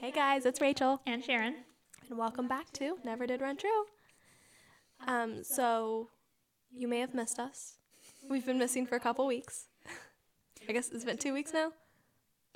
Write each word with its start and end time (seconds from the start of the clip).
Hey 0.00 0.10
guys, 0.12 0.46
it's 0.46 0.60
Rachel, 0.60 1.00
And 1.06 1.24
Sharon. 1.24 1.56
and 2.08 2.18
welcome 2.18 2.46
back 2.48 2.70
to 2.74 2.98
Never 3.04 3.26
Did 3.26 3.40
Run 3.40 3.56
True. 3.56 3.84
Um, 5.06 5.42
so 5.42 6.08
you 6.72 6.86
may 6.88 7.00
have 7.00 7.14
missed 7.14 7.38
us. 7.38 7.74
We've 8.28 8.46
been 8.46 8.58
missing 8.58 8.86
for 8.86 8.96
a 8.96 9.00
couple 9.00 9.26
weeks. 9.26 9.66
I 10.68 10.72
guess 10.72 10.90
it's 10.90 11.04
been 11.04 11.18
two 11.18 11.32
weeks 11.34 11.52
now. 11.52 11.72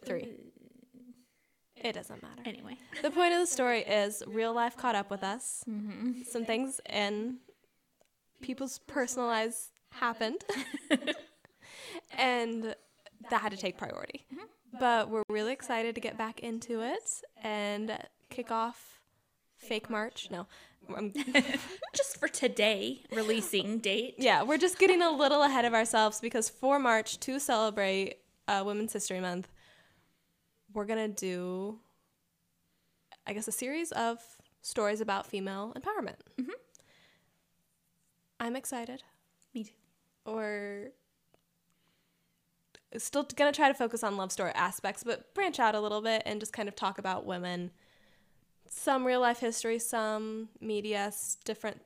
Three. 0.05 0.23
Uh, 0.23 1.89
it 1.89 1.93
doesn't 1.95 2.23
matter. 2.23 2.43
Anyway. 2.45 2.77
The 3.03 3.11
point 3.11 3.33
of 3.33 3.41
the 3.41 3.47
story 3.47 3.81
is 3.81 4.23
real 4.27 4.53
life 4.53 4.77
caught 4.77 4.95
up 4.95 5.11
with 5.11 5.25
us. 5.25 5.65
Mm-hmm. 5.69 6.23
Some 6.31 6.45
things 6.45 6.81
in 6.89 7.39
people's 8.41 8.79
personal 8.87 9.27
lives 9.27 9.71
happened, 9.91 10.45
and 12.17 12.75
that 13.31 13.41
had 13.41 13.51
to 13.53 13.59
take 13.59 13.77
priority. 13.79 14.25
Mm-hmm. 14.33 14.45
But 14.79 15.11
we're 15.11 15.23
really 15.29 15.53
excited 15.53 15.95
to 15.97 16.01
get 16.01 16.17
back 16.17 16.41
into 16.41 16.81
it 16.83 17.23
and 17.43 17.97
kick 18.31 18.51
off 18.51 19.01
fake 19.59 19.91
March. 19.91 20.29
No, 20.31 20.47
Just 21.95 22.19
for 22.19 22.27
today, 22.29 23.03
releasing 23.13 23.79
date. 23.79 24.15
yeah, 24.19 24.43
we're 24.43 24.59
just 24.59 24.79
getting 24.79 25.01
a 25.03 25.11
little 25.11 25.43
ahead 25.43 25.65
of 25.65 25.75
ourselves 25.75 26.21
because 26.21 26.49
for 26.49 26.79
March 26.79 27.21
to 27.21 27.39
celebrate 27.39 28.17
uh, 28.49 28.63
Women's 28.65 28.93
History 28.93 29.21
Month, 29.21 29.49
we're 30.73 30.87
gonna 30.87 31.09
do, 31.09 31.79
I 33.27 33.33
guess, 33.35 33.47
a 33.47 33.53
series 33.53 33.93
of 33.93 34.19
stories 34.63 35.01
about 35.01 35.27
female 35.27 35.75
empowerment. 35.77 36.17
I'm 38.41 38.57
excited. 38.57 39.03
Me 39.55 39.65
too. 39.65 39.71
Or 40.25 40.89
still 42.99 43.27
gonna 43.37 43.53
try 43.53 43.69
to 43.69 43.75
focus 43.75 44.03
on 44.03 44.17
love 44.17 44.33
story 44.33 44.53
aspects, 44.55 45.03
but 45.05 45.33
branch 45.35 45.59
out 45.61 45.75
a 45.75 45.81
little 45.81 46.01
bit 46.03 46.23
and 46.27 46.41
just 46.41 46.53
kind 46.53 46.69
of 46.69 46.75
talk 46.77 46.99
about 46.99 47.25
women. 47.27 47.71
Some 48.69 49.05
real 49.05 49.21
life 49.21 49.39
history, 49.41 49.79
some 49.79 50.49
media, 50.61 51.13
different 51.45 51.81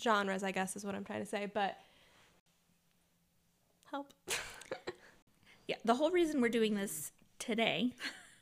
genres, 0.00 0.42
I 0.42 0.50
guess 0.52 0.76
is 0.76 0.84
what 0.84 0.94
I'm 0.94 1.04
trying 1.04 1.20
to 1.20 1.26
say, 1.26 1.46
but 1.52 1.76
help. 3.90 4.12
Yeah, 5.68 5.76
the 5.84 5.94
whole 5.94 6.10
reason 6.10 6.40
we're 6.40 6.48
doing 6.48 6.74
this 6.74 7.12
today, 7.38 7.92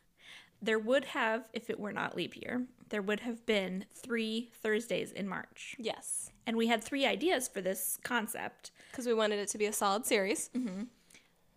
there 0.62 0.78
would 0.78 1.04
have, 1.04 1.44
if 1.52 1.68
it 1.68 1.78
were 1.78 1.92
not 1.92 2.16
leap 2.16 2.34
year, 2.34 2.64
there 2.88 3.02
would 3.02 3.20
have 3.20 3.44
been 3.44 3.84
three 3.94 4.50
Thursdays 4.62 5.12
in 5.12 5.28
March. 5.28 5.76
yes, 5.78 6.30
And 6.46 6.56
we 6.56 6.68
had 6.68 6.82
three 6.82 7.04
ideas 7.04 7.46
for 7.46 7.60
this 7.60 7.98
concept. 8.02 8.70
because 8.90 9.06
we 9.06 9.12
wanted 9.12 9.38
it 9.38 9.48
to 9.48 9.58
be 9.58 9.66
a 9.66 9.72
solid 9.72 10.06
series. 10.06 10.48
Mm-hmm. 10.56 10.84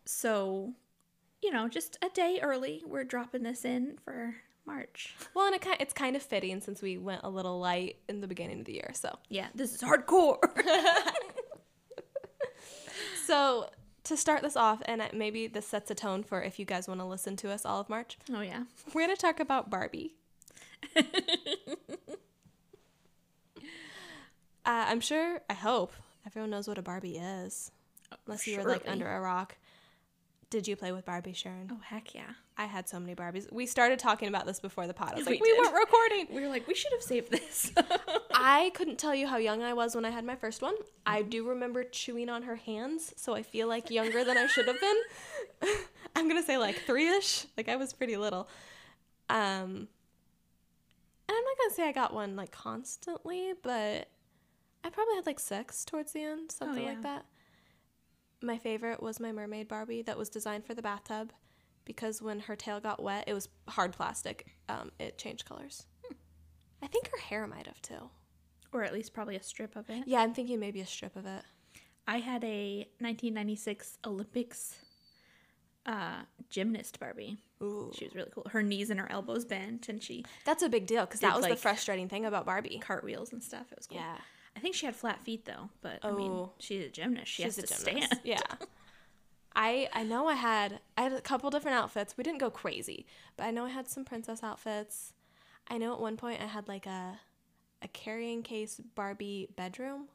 So, 0.05 0.73
you 1.41 1.51
know, 1.51 1.67
just 1.67 1.97
a 2.03 2.09
day 2.09 2.39
early, 2.41 2.83
we're 2.85 3.03
dropping 3.03 3.43
this 3.43 3.65
in 3.65 3.97
for 4.03 4.35
March. 4.65 5.15
Well, 5.33 5.47
and 5.47 5.55
it 5.55 5.65
it's 5.79 5.93
kind 5.93 6.15
of 6.15 6.21
fitting 6.21 6.61
since 6.61 6.81
we 6.81 6.97
went 6.97 7.21
a 7.23 7.29
little 7.29 7.59
light 7.59 7.97
in 8.07 8.21
the 8.21 8.27
beginning 8.27 8.59
of 8.59 8.65
the 8.65 8.73
year, 8.73 8.91
so. 8.93 9.17
Yeah, 9.29 9.47
this 9.55 9.73
is 9.73 9.81
hardcore. 9.81 10.39
So 13.25 13.69
to 14.03 14.17
start 14.17 14.41
this 14.41 14.57
off, 14.57 14.81
and 14.85 15.01
maybe 15.13 15.47
this 15.47 15.65
sets 15.65 15.89
a 15.89 15.95
tone 15.95 16.23
for 16.23 16.41
if 16.41 16.59
you 16.59 16.65
guys 16.65 16.88
want 16.88 16.99
to 16.99 17.05
listen 17.05 17.38
to 17.38 17.51
us 17.51 17.65
all 17.65 17.79
of 17.79 17.89
March, 17.89 18.17
oh, 18.33 18.41
yeah. 18.41 18.63
we're 18.93 19.05
going 19.05 19.15
to 19.15 19.21
talk 19.21 19.39
about 19.39 19.69
Barbie. 19.69 20.15
uh, 20.97 21.03
I'm 24.65 24.99
sure, 24.99 25.41
I 25.49 25.53
hope 25.53 25.93
everyone 26.25 26.49
knows 26.49 26.67
what 26.67 26.77
a 26.77 26.81
Barbie 26.81 27.17
is, 27.17 27.71
unless 28.27 28.45
you're 28.45 28.67
like 28.67 28.83
under 28.88 29.09
a 29.09 29.21
rock. 29.21 29.55
Did 30.53 30.67
you 30.67 30.75
play 30.75 30.91
with 30.91 31.03
Barbie, 31.03 31.33
Sharon? 31.33 31.67
Oh, 31.73 31.79
heck 31.83 32.13
yeah. 32.13 32.29
I 32.59 32.65
had 32.65 32.87
so 32.87 32.99
many 32.99 33.15
Barbies. 33.15 33.51
We 33.51 33.65
started 33.65 33.97
talking 33.97 34.27
about 34.27 34.45
this 34.45 34.59
before 34.59 34.85
the 34.85 34.93
pod. 34.93 35.13
I 35.13 35.15
was 35.15 35.25
We 35.25 35.31
like, 35.31 35.41
we 35.41 35.49
did. 35.49 35.57
weren't 35.57 35.73
recording. 35.73 36.27
We 36.29 36.41
were 36.43 36.47
like, 36.47 36.67
we 36.67 36.75
should 36.75 36.91
have 36.91 37.01
saved 37.01 37.31
this. 37.31 37.71
I 38.35 38.71
couldn't 38.75 38.99
tell 38.99 39.15
you 39.15 39.25
how 39.25 39.37
young 39.37 39.63
I 39.63 39.73
was 39.73 39.95
when 39.95 40.05
I 40.05 40.11
had 40.11 40.23
my 40.23 40.35
first 40.35 40.61
one. 40.61 40.75
I 41.07 41.23
do 41.23 41.50
remember 41.50 41.83
chewing 41.83 42.29
on 42.29 42.44
her 42.44 42.55
hands, 42.55 43.16
so 43.17 43.33
I 43.33 43.41
feel 43.41 43.67
like 43.67 43.89
younger 43.89 44.23
than 44.23 44.38
I 44.38 44.45
should 44.45 44.67
have 44.67 44.79
been. 44.79 45.73
I'm 46.16 46.28
gonna 46.28 46.44
say 46.44 46.59
like 46.59 46.75
three 46.85 47.07
ish. 47.07 47.47
Like 47.57 47.67
I 47.67 47.75
was 47.75 47.91
pretty 47.91 48.16
little. 48.16 48.47
Um, 49.31 49.88
and 51.28 51.29
I'm 51.29 51.44
not 51.44 51.57
gonna 51.63 51.73
say 51.73 51.89
I 51.89 51.94
got 51.94 52.13
one 52.13 52.35
like 52.35 52.51
constantly, 52.51 53.53
but 53.63 54.07
I 54.83 54.89
probably 54.91 55.16
had 55.16 55.25
like 55.25 55.39
six 55.39 55.83
towards 55.83 56.11
the 56.11 56.22
end, 56.22 56.51
something 56.51 56.83
yeah. 56.83 56.89
like 56.89 57.01
that. 57.01 57.25
My 58.43 58.57
favorite 58.57 59.01
was 59.01 59.19
my 59.19 59.31
mermaid 59.31 59.67
Barbie 59.69 60.01
that 60.03 60.17
was 60.17 60.29
designed 60.29 60.65
for 60.65 60.73
the 60.73 60.81
bathtub 60.81 61.31
because 61.85 62.21
when 62.21 62.41
her 62.41 62.55
tail 62.55 62.79
got 62.79 63.01
wet, 63.01 63.23
it 63.25 63.33
was 63.33 63.47
hard 63.69 63.93
plastic. 63.93 64.45
Um, 64.67 64.91
it 64.99 65.17
changed 65.17 65.45
colors. 65.45 65.85
I 66.81 66.87
think 66.87 67.09
her 67.09 67.17
hair 67.19 67.47
might 67.47 67.67
have 67.67 67.81
too. 67.81 68.09
or 68.73 68.83
at 68.83 68.91
least 68.93 69.13
probably 69.13 69.37
a 69.37 69.43
strip 69.43 69.75
of 69.77 69.89
it. 69.89 70.03
Yeah, 70.05 70.19
I'm 70.19 70.33
thinking 70.33 70.59
maybe 70.59 70.81
a 70.81 70.85
strip 70.85 71.15
of 71.15 71.25
it. 71.25 71.43
I 72.05 72.17
had 72.17 72.43
a 72.43 72.79
1996 72.99 73.97
Olympics 74.05 74.75
uh, 75.85 76.23
gymnast 76.49 76.99
Barbie. 76.99 77.37
Ooh. 77.61 77.91
She 77.95 78.05
was 78.05 78.15
really 78.15 78.31
cool. 78.33 78.45
Her 78.49 78.61
knees 78.61 78.89
and 78.89 78.99
her 78.99 79.09
elbows 79.09 79.45
bent, 79.45 79.87
and 79.87 80.03
she 80.03 80.25
That's 80.43 80.63
a 80.63 80.69
big 80.69 80.85
deal 80.85 81.05
because 81.05 81.21
that 81.21 81.37
was 81.37 81.47
the 81.47 81.55
frustrating 81.55 82.09
thing 82.09 82.25
about 82.25 82.45
Barbie. 82.45 82.79
Cartwheels 82.83 83.31
and 83.31 83.41
stuff. 83.41 83.71
It 83.71 83.77
was 83.77 83.87
cool. 83.87 83.99
Yeah. 83.99 84.17
I 84.56 84.59
think 84.59 84.75
she 84.75 84.86
had 84.86 84.96
flat 84.96 85.24
feet 85.24 85.46
though, 85.46 85.69
but 85.81 86.00
I 86.03 86.12
mean, 86.12 86.31
Oh. 86.31 86.52
she's 86.59 86.86
a 86.86 86.90
gymnast. 86.90 87.31
She 87.31 87.44
has 87.44 87.58
a 87.58 87.64
to 87.64 87.68
gymnast. 87.86 88.08
stand. 88.12 88.22
Yeah. 88.24 88.40
I 89.56 89.88
I 89.94 90.03
know 90.03 90.28
I 90.28 90.34
had 90.36 90.80
I 90.97 91.03
had 91.03 91.14
a 91.14 91.22
couple 91.22 91.50
different 91.50 91.78
outfits. 91.78 92.18
We 92.18 92.24
didn't 92.24 92.40
go 92.40 92.50
crazy, 92.50 93.06
but 93.38 93.44
I 93.46 93.52
know 93.52 93.66
I 93.66 93.69
had 93.69 93.88
some 93.88 94.03
princess 94.06 94.41
outfits. 94.44 95.14
I 95.68 95.78
know 95.78 95.94
at 95.94 96.00
one 96.00 96.18
point 96.18 96.41
I 96.41 96.46
had 96.47 96.68
like 96.68 96.86
a 96.86 97.19
a 97.81 97.88
carrying 97.90 98.41
case 98.44 98.80
Barbie 98.96 99.50
bedroom. 99.56 100.08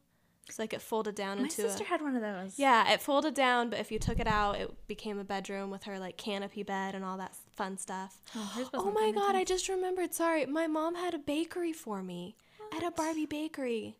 So 0.49 0.63
like 0.63 0.73
it 0.73 0.81
folded 0.81 1.13
down 1.15 1.37
My 1.37 1.43
into 1.43 1.61
My 1.61 1.67
sister 1.69 1.83
a 1.83 1.87
had 1.87 2.01
one 2.01 2.15
of 2.15 2.21
those. 2.23 2.57
Yeah, 2.57 2.91
it 2.91 3.01
folded 3.01 3.35
down, 3.35 3.69
but 3.69 3.79
if 3.79 3.91
you 3.91 3.99
took 3.99 4.19
it 4.19 4.25
out, 4.27 4.57
it 4.57 4.87
became 4.87 5.19
a 5.19 5.23
bedroom 5.23 5.69
with 5.69 5.83
her 5.83 5.99
like 5.99 6.17
canopy 6.17 6.63
bed 6.63 6.95
and 6.95 7.05
all 7.05 7.17
that 7.17 7.35
fun 7.55 7.77
stuff. 7.77 8.19
Oh, 8.35 8.69
Oh 8.73 8.91
my 8.91 9.11
god, 9.13 9.35
I 9.35 9.43
just 9.43 9.69
remembered. 9.69 10.13
Sorry, 10.13 10.45
my 10.47 10.65
mom 10.65 10.95
had 10.95 11.13
a 11.13 11.19
bakery 11.19 11.71
for 11.71 12.01
me. 12.01 12.35
I 12.71 12.75
had 12.75 12.83
a 12.83 12.91
Barbie 12.91 13.27
bakery. 13.27 13.95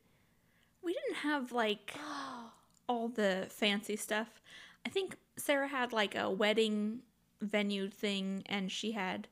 We 0.83 0.93
didn't 0.93 1.17
have 1.17 1.51
like 1.51 1.93
all 2.89 3.07
the 3.07 3.47
fancy 3.49 3.95
stuff. 3.95 4.41
I 4.85 4.89
think 4.89 5.17
Sarah 5.37 5.67
had 5.67 5.93
like 5.93 6.15
a 6.15 6.29
wedding 6.29 6.99
venue 7.41 7.89
thing, 7.89 8.43
and 8.47 8.71
she 8.71 8.91
had 8.93 9.27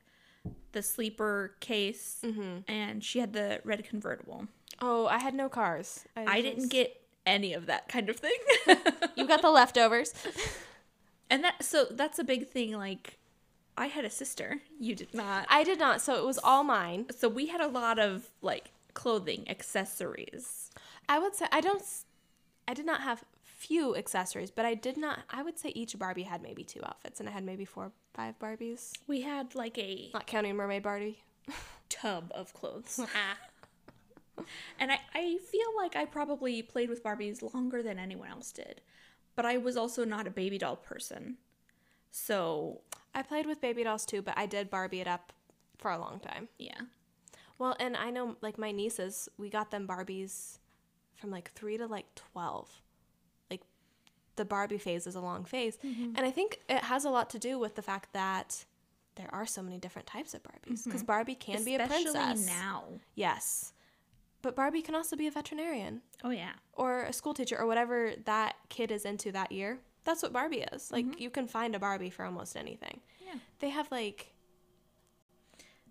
the 0.72 0.82
sleeper 0.82 1.54
case, 1.60 2.18
Mm-hmm. 2.24 2.70
and 2.70 3.02
she 3.04 3.18
had 3.20 3.32
the 3.32 3.60
red 3.64 3.84
convertible. 3.84 4.46
Oh, 4.80 5.06
I 5.06 5.18
had 5.18 5.34
no 5.34 5.48
cars. 5.48 6.04
I 6.16 6.40
didn't 6.40 6.68
get 6.68 7.00
any 7.26 7.52
of 7.52 7.66
that 7.66 7.88
kind 7.88 8.08
of 8.08 8.16
thing. 8.16 8.38
You 9.16 9.26
got 9.26 9.42
the 9.42 9.50
leftovers. 9.50 10.14
and 11.30 11.42
that 11.42 11.64
so 11.64 11.86
that's 11.90 12.18
a 12.20 12.24
big 12.24 12.46
thing 12.48 12.72
like 12.72 13.18
I 13.76 13.86
had 13.86 14.04
a 14.04 14.10
sister, 14.10 14.60
you 14.78 14.94
did 14.94 15.12
not. 15.12 15.46
I 15.50 15.64
did 15.64 15.78
not, 15.80 16.00
so 16.00 16.14
it 16.16 16.24
was 16.24 16.38
all 16.38 16.62
mine. 16.64 17.06
so 17.16 17.28
we 17.28 17.46
had 17.46 17.60
a 17.60 17.66
lot 17.68 17.98
of 17.98 18.30
like 18.42 18.70
clothing, 18.94 19.44
accessories. 19.48 20.70
I 21.08 21.18
would 21.18 21.34
say 21.34 21.46
I 21.52 21.60
don't. 21.60 21.82
I 22.66 22.74
did 22.74 22.84
not 22.86 23.00
have 23.02 23.24
few 23.42 23.96
accessories, 23.96 24.50
but 24.50 24.64
I 24.66 24.74
did 24.74 24.96
not. 24.96 25.20
I 25.30 25.42
would 25.42 25.58
say 25.58 25.70
each 25.70 25.98
Barbie 25.98 26.22
had 26.24 26.42
maybe 26.42 26.64
two 26.64 26.80
outfits, 26.84 27.18
and 27.20 27.28
I 27.28 27.32
had 27.32 27.44
maybe 27.44 27.64
four, 27.64 27.92
five 28.14 28.38
Barbies, 28.38 28.92
We 29.06 29.22
had 29.22 29.54
like 29.54 29.78
a 29.78 30.10
not 30.12 30.26
counting 30.26 30.54
Mermaid 30.56 30.82
Barbie. 30.82 31.22
tub 31.88 32.30
of 32.34 32.52
clothes. 32.52 33.00
Ah. 33.14 34.44
and 34.78 34.92
I, 34.92 35.00
I 35.14 35.38
feel 35.50 35.66
like 35.76 35.96
I 35.96 36.04
probably 36.04 36.62
played 36.62 36.88
with 36.88 37.02
Barbies 37.02 37.42
longer 37.52 37.82
than 37.82 37.98
anyone 37.98 38.28
else 38.28 38.52
did. 38.52 38.80
But 39.34 39.46
I 39.46 39.56
was 39.56 39.76
also 39.76 40.04
not 40.04 40.26
a 40.28 40.30
baby 40.30 40.58
doll 40.58 40.76
person. 40.76 41.38
So, 42.12 42.82
I 43.14 43.22
played 43.22 43.46
with 43.46 43.60
baby 43.60 43.82
dolls 43.82 44.06
too, 44.06 44.22
but 44.22 44.34
I 44.36 44.46
did 44.46 44.70
Barbie 44.70 45.00
it 45.00 45.08
up 45.08 45.32
for 45.78 45.90
a 45.90 45.98
long 45.98 46.20
time. 46.20 46.48
yeah. 46.58 46.80
Well, 47.58 47.74
and 47.80 47.96
I 47.96 48.10
know 48.10 48.36
like 48.40 48.56
my 48.58 48.70
nieces, 48.70 49.28
we 49.36 49.50
got 49.50 49.72
them 49.72 49.88
Barbies 49.88 50.58
from 51.18 51.30
like 51.30 51.50
three 51.52 51.76
to 51.76 51.86
like 51.86 52.06
twelve. 52.14 52.80
Like 53.50 53.62
the 54.36 54.44
Barbie 54.44 54.78
phase 54.78 55.06
is 55.06 55.14
a 55.14 55.20
long 55.20 55.44
phase, 55.44 55.78
mm-hmm. 55.84 56.16
and 56.16 56.20
I 56.20 56.30
think 56.30 56.60
it 56.68 56.84
has 56.84 57.04
a 57.04 57.10
lot 57.10 57.30
to 57.30 57.38
do 57.38 57.58
with 57.58 57.74
the 57.74 57.82
fact 57.82 58.12
that 58.12 58.64
there 59.16 59.28
are 59.32 59.46
so 59.46 59.62
many 59.62 59.78
different 59.78 60.06
types 60.06 60.32
of 60.32 60.42
Barbies. 60.42 60.84
Because 60.84 61.00
mm-hmm. 61.00 61.06
Barbie 61.06 61.34
can 61.34 61.64
be 61.64 61.74
a 61.74 61.86
princess 61.86 62.46
now. 62.46 62.84
yes, 63.14 63.72
but 64.42 64.54
Barbie 64.54 64.82
can 64.82 64.94
also 64.94 65.16
be 65.16 65.26
a 65.26 65.30
veterinarian 65.30 66.02
Oh, 66.22 66.30
yeah. 66.30 66.52
or 66.74 67.02
a 67.02 67.12
school 67.12 67.34
teacher 67.34 67.58
or 67.58 67.66
whatever 67.66 68.12
that 68.24 68.56
kid 68.68 68.90
is 68.90 69.04
into 69.04 69.32
that 69.32 69.52
year. 69.52 69.78
That's 70.04 70.22
what 70.22 70.32
Barbie 70.32 70.64
is. 70.72 70.90
Like 70.92 71.04
mm-hmm. 71.04 71.20
you 71.20 71.30
can 71.30 71.48
find 71.48 71.74
a 71.74 71.78
Barbie 71.78 72.10
for 72.10 72.24
almost 72.24 72.56
anything. 72.56 73.00
Yeah. 73.26 73.38
They 73.58 73.70
have 73.70 73.90
like 73.90 74.32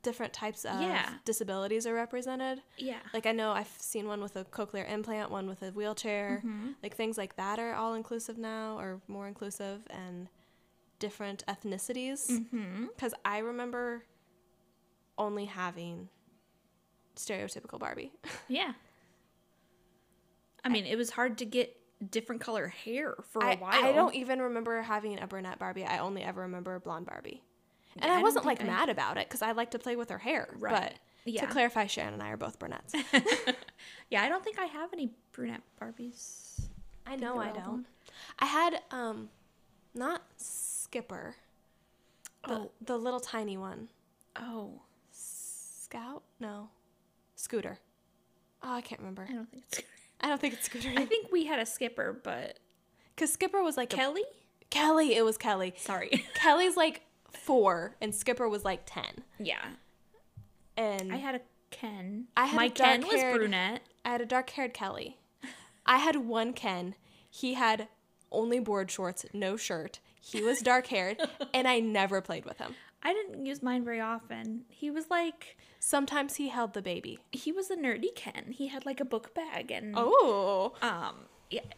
different 0.04 0.34
types 0.34 0.66
of 0.66 0.82
Yeah. 0.82 1.10
disabilities 1.26 1.86
are 1.88 1.94
represented. 1.94 2.62
Yeah. 2.78 3.00
Like 3.14 3.26
I 3.26 3.32
know 3.32 3.52
I've 3.52 3.68
seen 3.80 4.08
one 4.08 4.22
with 4.22 4.36
a 4.36 4.46
cochlear 4.46 4.90
implant, 4.90 5.32
one 5.32 5.48
with 5.48 5.62
a 5.64 5.72
wheelchair. 5.72 6.44
Like 6.84 6.96
things 6.96 7.18
like 7.18 7.36
that 7.38 7.60
are 7.60 7.74
all 7.74 7.94
inclusive 7.94 8.38
now 8.38 8.78
or 8.80 9.02
more 9.08 9.28
inclusive 9.28 9.82
and 9.90 10.30
different 11.00 11.44
ethnicities. 11.48 12.30
Mm-hmm. 12.30 12.86
Cuz 12.98 13.14
I 13.26 13.40
remember 13.40 14.04
only 15.18 15.46
having 15.46 16.10
stereotypical 17.16 17.80
Barbie. 17.80 18.12
Yeah. 18.48 18.74
I 20.64 20.70
mean, 20.70 20.86
it 20.86 20.98
was 20.98 21.12
hard 21.12 21.38
to 21.40 21.46
get 21.46 21.76
different 22.12 22.42
color 22.42 22.68
hair 22.68 23.16
for 23.32 23.42
a 23.44 23.56
while. 23.56 23.84
I 23.86 23.92
don't 23.94 24.14
even 24.16 24.42
remember 24.42 24.82
having 24.82 25.20
a 25.20 25.26
brunette 25.28 25.60
Barbie. 25.60 25.86
I 25.86 26.00
only 26.00 26.24
ever 26.24 26.42
remember 26.42 26.76
a 26.76 26.80
blonde 26.80 27.06
Barbie. 27.06 27.42
And 28.02 28.12
I 28.12 28.20
I 28.20 28.22
wasn't 28.22 28.46
like 28.46 28.62
I- 28.62 28.66
mad 28.66 28.90
about 28.90 29.18
it 29.18 29.28
because 29.28 29.42
I 29.42 29.52
like 29.54 29.72
to 29.72 29.80
play 29.80 29.96
with 29.96 30.10
her 30.10 30.18
hair. 30.20 30.50
Right. 30.58 30.74
But 30.92 30.94
Yeah. 31.26 31.42
to 31.42 31.48
clarify, 31.48 31.88
Sharon 31.88 32.14
and 32.14 32.24
I 32.24 32.30
are 32.30 32.38
both 32.38 32.58
brunettes. 32.60 32.94
yeah, 34.10 34.22
I 34.24 34.30
don't 34.30 34.44
think 34.44 34.60
I 34.60 34.66
have 34.66 34.92
any 34.94 35.12
brunette 35.32 35.62
Barbies. 35.82 36.62
I 37.06 37.16
know 37.16 37.38
I 37.40 37.52
don't. 37.52 37.86
I 38.40 38.46
had 38.46 38.82
um, 38.92 39.30
not 39.94 40.22
Skipper, 40.38 41.36
the 42.48 42.54
Oh. 42.54 42.72
the 42.82 42.98
little 42.98 43.20
tiny 43.20 43.58
one. 43.58 43.90
Oh, 44.36 44.82
Scout? 45.12 46.24
No, 46.40 46.70
Scooter. 47.36 47.80
Oh, 48.64 48.74
I 48.74 48.82
can't 48.82 49.00
remember. 49.00 49.28
I 49.30 49.34
don't 49.34 49.50
think 49.52 49.64
it's. 49.72 49.82
I 50.22 50.28
don't 50.30 50.42
think 50.42 50.56
it's 50.56 50.66
Scooter. 50.66 50.92
I 50.98 51.06
think 51.06 51.32
we 51.32 51.46
had 51.46 51.60
a 51.60 51.66
skipper, 51.66 52.20
but 52.24 52.58
Because 53.16 53.32
Skipper 53.32 53.62
was 53.64 53.78
like 53.78 53.94
a- 53.94 53.96
Kelly. 53.96 54.24
Kelly. 54.70 55.16
It 55.16 55.24
was 55.24 55.38
Kelly. 55.38 55.74
Sorry. 55.78 56.26
Kelly's 56.36 56.76
like 56.76 57.02
four, 57.44 57.95
and 58.01 58.13
Skipper 58.13 58.48
was 58.50 58.63
like 58.66 58.81
ten. 58.86 59.24
yeah, 59.39 59.66
And 60.75 61.12
I 61.12 61.18
had 61.18 61.36
a 61.36 61.42
Ken. 61.72 62.28
I 62.38 62.45
had 62.45 62.56
My 62.56 62.66
a 62.66 62.69
Ken 62.69 63.01
was 63.01 63.22
brunette. 63.38 63.81
I 64.06 64.10
had 64.10 64.22
a 64.22 64.25
dark 64.25 64.50
haired 64.51 64.74
Kelly. 64.74 65.18
I 65.86 65.98
had 65.98 66.16
one 66.18 66.54
Ken. 66.54 66.95
He 67.30 67.54
had 67.56 67.88
only 68.31 68.60
board 68.60 68.89
shorts, 68.92 69.25
no 69.34 69.57
shirt. 69.57 70.00
He 70.22 70.42
was 70.42 70.60
dark 70.62 70.88
haired, 70.88 71.18
and 71.54 71.68
I 71.68 71.80
never 71.80 72.22
played 72.22 72.45
with 72.45 72.57
him. 72.57 72.74
I 73.04 73.13
didn't 73.13 73.45
use 73.45 73.62
mine 73.63 73.84
very 73.86 74.01
often. 74.01 74.63
He 74.69 74.89
was 74.89 75.10
like 75.10 75.57
Sometimes 75.80 76.36
he 76.36 76.50
held 76.50 76.74
the 76.74 76.81
baby. 76.81 77.19
he 77.31 77.51
was 77.51 77.69
a 77.69 77.75
nerdy 77.78 78.13
Ken. 78.16 78.45
He 78.51 78.68
had 78.68 78.86
like 78.86 79.00
a 79.00 79.06
book 79.06 79.34
bag 79.34 79.72
and 79.72 79.94
Oh. 79.98 80.74
um 80.81 81.16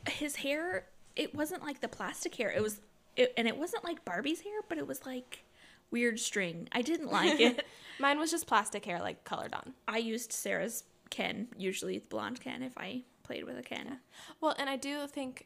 his 0.08 0.38
hair 0.38 0.86
it 1.16 1.36
wasn't 1.36 1.62
like 1.64 1.82
the 1.82 1.88
plastic 1.90 2.34
hair. 2.36 2.50
It 2.52 2.64
was 2.64 2.82
it, 3.16 3.34
and 3.38 3.48
it 3.48 3.58
wasn't 3.58 3.84
like 3.84 4.06
Barbie's 4.06 4.42
hair, 4.42 4.62
but 4.70 4.78
it 4.78 4.88
was 4.88 5.06
like 5.06 5.44
weird 5.92 6.20
string. 6.20 6.68
I 6.72 6.82
didn't 6.82 7.12
like 7.12 7.40
it. 7.40 7.66
Mine 8.00 8.20
was 8.20 8.32
just 8.32 8.48
plastic 8.48 8.86
hair, 8.86 9.00
like 9.00 9.24
colored 9.24 9.54
on. 9.54 9.74
I 9.88 9.98
used 9.98 10.32
Sarah's 10.32 10.84
Ken, 11.10 11.48
usually 11.58 12.00
the 12.00 12.06
blonde 12.08 12.40
Ken 12.42 12.64
if 12.64 12.78
I 12.78 13.04
played 13.24 13.44
with 13.44 13.58
a 13.58 13.64
Ken. 13.64 14.00
Well, 14.42 14.56
and 14.58 14.70
I 14.70 14.76
do 14.76 15.06
think 15.08 15.46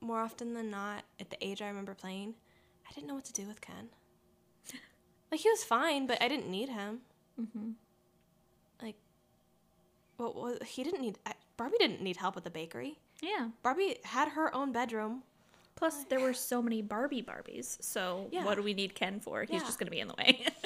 more 0.00 0.20
often 0.20 0.54
than 0.54 0.70
not, 0.70 1.04
at 1.18 1.30
the 1.30 1.44
age 1.44 1.62
I 1.62 1.68
remember 1.68 1.94
playing, 1.94 2.34
I 2.88 2.92
didn't 2.92 3.08
know 3.08 3.14
what 3.14 3.24
to 3.24 3.32
do 3.32 3.46
with 3.46 3.60
Ken. 3.60 3.88
Like, 5.32 5.40
he 5.40 5.50
was 5.50 5.64
fine, 5.64 6.06
but 6.06 6.22
I 6.22 6.28
didn't 6.28 6.48
need 6.48 6.68
him. 6.68 7.00
Mm-hmm. 7.40 7.70
Like, 8.80 8.94
what 10.16 10.36
was 10.36 10.58
he 10.64 10.84
didn't 10.84 11.00
need. 11.00 11.18
I, 11.26 11.32
Barbie 11.56 11.78
didn't 11.80 12.02
need 12.02 12.18
help 12.18 12.36
with 12.36 12.44
the 12.44 12.50
bakery. 12.50 12.98
Yeah. 13.20 13.48
Barbie 13.64 13.96
had 14.04 14.28
her 14.28 14.54
own 14.54 14.70
bedroom. 14.70 15.22
Plus, 15.84 16.04
there 16.04 16.20
were 16.20 16.32
so 16.32 16.62
many 16.62 16.80
Barbie 16.80 17.22
Barbies. 17.22 17.76
So 17.82 18.28
Yeah. 18.32 18.42
what 18.46 18.54
do 18.54 18.62
we 18.62 18.72
need 18.72 18.94
Ken 18.94 19.20
for? 19.20 19.42
He's 19.42 19.60
Yeah. 19.60 19.66
just 19.66 19.78
gonna 19.78 19.90
be 19.90 20.00
in 20.00 20.08
the 20.08 20.14
way. 20.14 20.46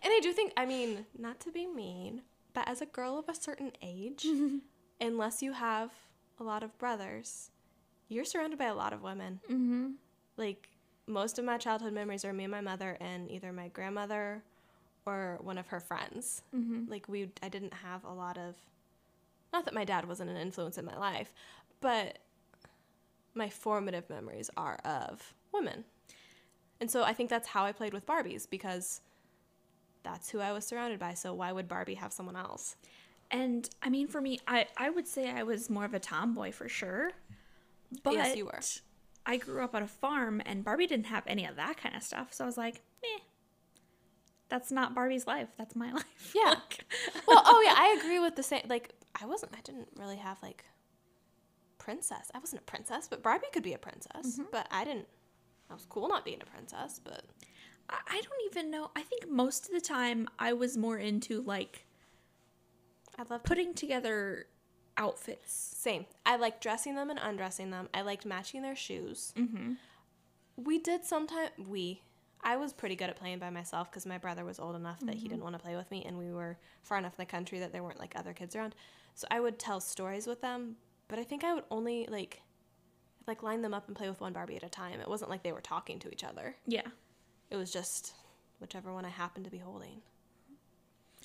And 0.00 0.12
I 0.12 0.20
do 0.22 0.32
think, 0.32 0.52
I 0.56 0.64
mean, 0.64 1.04
not 1.18 1.40
to 1.40 1.50
be 1.50 1.66
mean, 1.66 2.22
but 2.54 2.68
as 2.68 2.80
a 2.80 2.86
girl 2.86 3.18
of 3.18 3.28
a 3.28 3.34
certain 3.34 3.72
age, 3.82 4.24
unless 5.00 5.42
you 5.42 5.52
have 5.54 5.90
a 6.38 6.44
lot 6.44 6.62
of 6.62 6.78
brothers, 6.78 7.50
you're 8.08 8.24
surrounded 8.24 8.60
by 8.60 8.66
a 8.66 8.74
lot 8.74 8.92
of 8.92 9.02
women. 9.02 9.40
mm-hmm. 9.50 9.90
Like, 10.36 10.68
most 11.08 11.40
of 11.40 11.44
my 11.44 11.58
childhood 11.58 11.92
memories 11.92 12.24
are 12.24 12.32
me 12.32 12.44
and 12.44 12.52
my 12.52 12.60
mother 12.60 12.96
and 13.00 13.28
either 13.28 13.52
my 13.52 13.66
grandmother 13.68 14.44
or 15.04 15.38
one 15.40 15.58
of 15.58 15.66
her 15.66 15.80
friends. 15.80 16.42
Mm-hmm. 16.54 16.88
Like, 16.88 17.08
we, 17.08 17.32
I 17.42 17.48
didn't 17.48 17.74
have 17.74 18.04
a 18.04 18.12
lot 18.12 18.38
of, 18.38 18.54
not 19.52 19.64
that 19.64 19.74
my 19.74 19.84
dad 19.84 20.06
wasn't 20.06 20.30
an 20.30 20.36
influence 20.36 20.78
in 20.78 20.84
my 20.84 20.96
life, 20.96 21.34
but 21.80 22.18
my 23.38 23.48
formative 23.48 24.10
memories 24.10 24.50
are 24.56 24.76
of 24.84 25.34
women. 25.52 25.84
And 26.80 26.90
so 26.90 27.02
I 27.02 27.12
think 27.12 27.30
that's 27.30 27.48
how 27.48 27.64
I 27.64 27.72
played 27.72 27.92
with 27.94 28.06
Barbies 28.06 28.48
because 28.48 29.00
that's 30.02 30.30
who 30.30 30.40
I 30.40 30.52
was 30.52 30.64
surrounded 30.66 30.98
by. 30.98 31.14
So 31.14 31.34
why 31.34 31.52
would 31.52 31.68
Barbie 31.68 31.94
have 31.94 32.12
someone 32.12 32.36
else? 32.36 32.76
And 33.30 33.68
I 33.82 33.88
mean, 33.88 34.08
for 34.08 34.20
me, 34.20 34.40
I 34.46 34.66
I 34.76 34.90
would 34.90 35.06
say 35.06 35.30
I 35.30 35.42
was 35.42 35.68
more 35.68 35.84
of 35.84 35.94
a 35.94 35.98
tomboy 35.98 36.52
for 36.52 36.68
sure. 36.68 37.12
But 38.02 38.14
Yes, 38.14 38.36
you 38.36 38.46
were. 38.46 38.60
I 39.26 39.36
grew 39.36 39.62
up 39.62 39.74
on 39.74 39.82
a 39.82 39.86
farm, 39.88 40.40
and 40.46 40.64
Barbie 40.64 40.86
didn't 40.86 41.06
have 41.06 41.24
any 41.26 41.44
of 41.44 41.56
that 41.56 41.76
kind 41.76 41.94
of 41.94 42.02
stuff. 42.02 42.32
So 42.32 42.44
I 42.44 42.46
was 42.46 42.56
like, 42.56 42.82
eh, 43.04 43.20
that's 44.48 44.70
not 44.72 44.94
Barbie's 44.94 45.26
life. 45.26 45.48
That's 45.58 45.76
my 45.76 45.92
life. 46.02 46.32
Yeah. 46.34 46.54
Well, 47.26 47.42
oh 47.44 47.62
yeah, 47.64 47.74
I 47.76 47.96
agree 48.00 48.18
with 48.18 48.36
the 48.36 48.42
same. 48.42 48.62
Like, 48.68 48.94
I 49.20 49.26
wasn't, 49.26 49.52
I 49.56 49.60
didn't 49.62 49.88
really 49.98 50.16
have 50.16 50.38
like 50.42 50.64
princess. 51.88 52.30
I 52.34 52.38
wasn't 52.38 52.60
a 52.60 52.64
princess, 52.66 53.08
but 53.08 53.22
Barbie 53.22 53.46
could 53.50 53.62
be 53.62 53.72
a 53.72 53.78
princess. 53.78 54.38
But 54.52 54.68
I 54.70 54.84
didn't. 54.84 55.06
I 55.70 55.74
was 55.74 55.86
cool 55.88 56.06
not 56.06 56.22
being 56.22 56.42
a 56.42 56.44
princess, 56.44 57.00
but 57.02 57.22
I 57.88 57.96
I 58.06 58.20
don't 58.20 58.42
even 58.50 58.70
know. 58.70 58.90
I 58.94 59.00
think 59.00 59.26
most 59.30 59.66
of 59.68 59.72
the 59.72 59.80
time 59.80 60.28
I 60.38 60.52
was 60.52 60.76
more 60.76 60.98
into 60.98 61.40
like 61.40 61.86
I 63.18 63.22
love 63.30 63.42
putting 63.42 63.72
together 63.72 64.48
outfits. 64.98 65.50
Same. 65.50 66.04
I 66.26 66.36
liked 66.36 66.60
dressing 66.60 66.94
them 66.94 67.08
and 67.08 67.18
undressing 67.18 67.70
them. 67.70 67.88
I 67.94 68.02
liked 68.02 68.26
matching 68.26 68.60
their 68.60 68.76
shoes. 68.76 69.32
Mm-hmm. 69.34 69.72
We 70.56 70.78
did 70.78 71.06
sometimes. 71.06 71.52
We. 71.66 72.02
I 72.44 72.56
was 72.56 72.72
pretty 72.74 72.96
good 72.96 73.08
at 73.08 73.16
playing 73.16 73.38
by 73.38 73.50
myself 73.50 73.90
because 73.90 74.04
my 74.06 74.18
brother 74.18 74.44
was 74.44 74.60
old 74.60 74.76
enough 74.76 75.00
that 75.00 75.16
he 75.16 75.26
didn't 75.26 75.42
want 75.42 75.56
to 75.56 75.58
play 75.58 75.74
with 75.74 75.90
me, 75.90 76.04
and 76.06 76.18
we 76.18 76.32
were 76.32 76.58
far 76.82 76.98
enough 76.98 77.18
in 77.18 77.22
the 77.22 77.30
country 77.30 77.58
that 77.60 77.72
there 77.72 77.82
weren't 77.82 77.98
like 77.98 78.14
other 78.14 78.34
kids 78.34 78.54
around. 78.54 78.74
So 79.14 79.26
I 79.30 79.40
would 79.40 79.58
tell 79.58 79.80
stories 79.80 80.26
with 80.26 80.40
them, 80.40 80.76
but 81.08 81.18
I 81.18 81.24
think 81.24 81.44
I 81.44 81.54
would 81.54 81.64
only 81.70 82.06
like, 82.10 82.42
like 83.26 83.42
line 83.42 83.62
them 83.62 83.74
up 83.74 83.88
and 83.88 83.96
play 83.96 84.08
with 84.08 84.20
one 84.20 84.32
Barbie 84.32 84.56
at 84.56 84.62
a 84.62 84.68
time. 84.68 85.00
It 85.00 85.08
wasn't 85.08 85.30
like 85.30 85.42
they 85.42 85.52
were 85.52 85.60
talking 85.60 85.98
to 86.00 86.10
each 86.10 86.24
other. 86.24 86.56
Yeah. 86.66 86.86
It 87.50 87.56
was 87.56 87.72
just 87.72 88.14
whichever 88.60 88.92
one 88.92 89.04
I 89.04 89.10
happened 89.10 89.44
to 89.44 89.50
be 89.50 89.58
holding. 89.58 90.02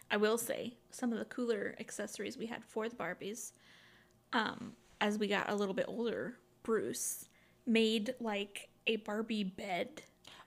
I 0.09 0.17
will 0.17 0.37
say 0.37 0.75
some 0.91 1.11
of 1.11 1.19
the 1.19 1.25
cooler 1.25 1.75
accessories 1.79 2.37
we 2.37 2.45
had 2.45 2.63
for 2.63 2.87
the 2.87 2.95
Barbies, 2.95 3.51
um, 4.31 4.73
as 5.01 5.17
we 5.17 5.27
got 5.27 5.49
a 5.49 5.55
little 5.55 5.73
bit 5.73 5.85
older, 5.87 6.35
Bruce 6.63 7.27
made 7.65 8.13
like 8.19 8.69
a 8.87 8.97
Barbie 8.97 9.43
bed. 9.43 10.03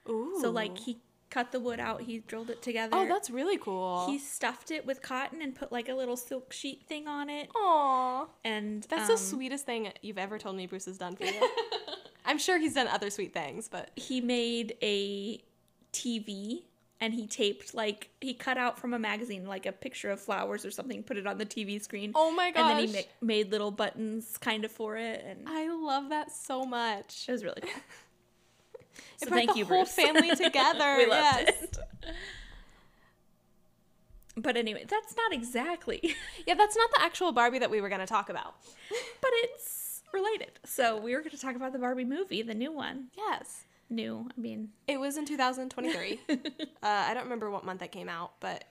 Ooh. 0.09 0.37
So 0.41 0.51
like 0.51 0.77
he 0.77 0.97
cut 1.29 1.51
the 1.51 1.59
wood 1.59 1.79
out, 1.79 2.01
he 2.01 2.19
drilled 2.19 2.49
it 2.49 2.61
together. 2.61 2.95
Oh, 2.95 3.07
that's 3.07 3.29
really 3.29 3.57
cool. 3.57 4.05
he 4.07 4.17
stuffed 4.17 4.71
it 4.71 4.85
with 4.85 5.01
cotton 5.01 5.41
and 5.41 5.53
put 5.55 5.71
like 5.71 5.89
a 5.89 5.93
little 5.95 6.17
silk 6.17 6.53
sheet 6.53 6.83
thing 6.87 7.07
on 7.07 7.29
it. 7.29 7.49
Aw. 7.55 8.27
And 8.43 8.83
That's 8.89 9.09
um, 9.09 9.15
the 9.15 9.17
sweetest 9.17 9.65
thing 9.65 9.91
you've 10.01 10.17
ever 10.17 10.37
told 10.37 10.55
me 10.55 10.67
Bruce 10.67 10.85
has 10.85 10.97
done 10.97 11.15
for 11.15 11.25
you. 11.25 11.49
I'm 12.25 12.37
sure 12.37 12.59
he's 12.59 12.73
done 12.73 12.87
other 12.87 13.09
sweet 13.09 13.33
things, 13.33 13.67
but 13.69 13.91
he 13.95 14.19
made 14.19 14.75
a 14.81 15.41
TV 15.93 16.63
and 16.99 17.13
he 17.13 17.27
taped 17.27 17.73
like 17.73 18.09
he 18.21 18.33
cut 18.33 18.57
out 18.57 18.79
from 18.79 18.93
a 18.93 18.99
magazine 18.99 19.45
like 19.45 19.65
a 19.65 19.71
picture 19.71 20.09
of 20.09 20.19
flowers 20.19 20.65
or 20.65 20.71
something, 20.71 21.03
put 21.03 21.17
it 21.17 21.27
on 21.27 21.37
the 21.37 21.45
TV 21.45 21.81
screen. 21.81 22.11
oh 22.15 22.31
my 22.31 22.51
gosh. 22.51 22.71
and 22.71 22.79
then 22.79 22.87
he 22.87 22.93
ma- 22.93 23.27
made 23.27 23.51
little 23.51 23.71
buttons 23.71 24.37
kind 24.37 24.65
of 24.65 24.71
for 24.71 24.97
it, 24.97 25.23
and 25.27 25.47
I 25.47 25.69
love 25.69 26.09
that 26.09 26.31
so 26.31 26.65
much. 26.65 27.25
it 27.27 27.31
was 27.31 27.43
really 27.43 27.61
cool. 27.61 27.71
It 29.21 29.25
So 29.25 29.27
brought 29.29 29.37
thank 29.37 29.53
the 29.53 29.59
you, 29.59 29.65
whole 29.65 29.83
Bruce. 29.83 29.93
family 29.93 30.29
together. 30.35 30.95
we 30.97 31.05
loved 31.07 31.43
yes. 31.47 31.63
it. 31.63 31.77
But 34.35 34.55
anyway, 34.55 34.85
that's 34.87 35.15
not 35.15 35.33
exactly, 35.33 35.99
Yeah, 36.45 36.53
that's 36.53 36.75
not 36.75 36.89
the 36.95 37.01
actual 37.01 37.31
Barbie 37.31 37.57
that 37.59 37.71
we 37.71 37.81
were 37.81 37.89
going 37.89 38.01
to 38.01 38.05
talk 38.07 38.29
about. 38.29 38.55
but 39.21 39.31
it's 39.33 40.03
related. 40.13 40.51
So 40.63 40.97
we 40.97 41.13
were 41.15 41.19
going 41.21 41.31
to 41.31 41.39
talk 41.41 41.55
about 41.55 41.73
the 41.73 41.79
Barbie 41.79 42.05
movie, 42.05 42.43
the 42.43 42.53
new 42.53 42.71
one. 42.71 43.07
Yes. 43.17 43.63
New, 43.89 44.27
I 44.37 44.39
mean, 44.39 44.69
It 44.87 44.99
was 44.99 45.17
in 45.17 45.25
2023. 45.25 46.19
uh, 46.29 46.35
I 46.83 47.13
don't 47.15 47.23
remember 47.23 47.49
what 47.49 47.65
month 47.65 47.79
that 47.79 47.91
came 47.91 48.09
out, 48.09 48.33
but 48.39 48.65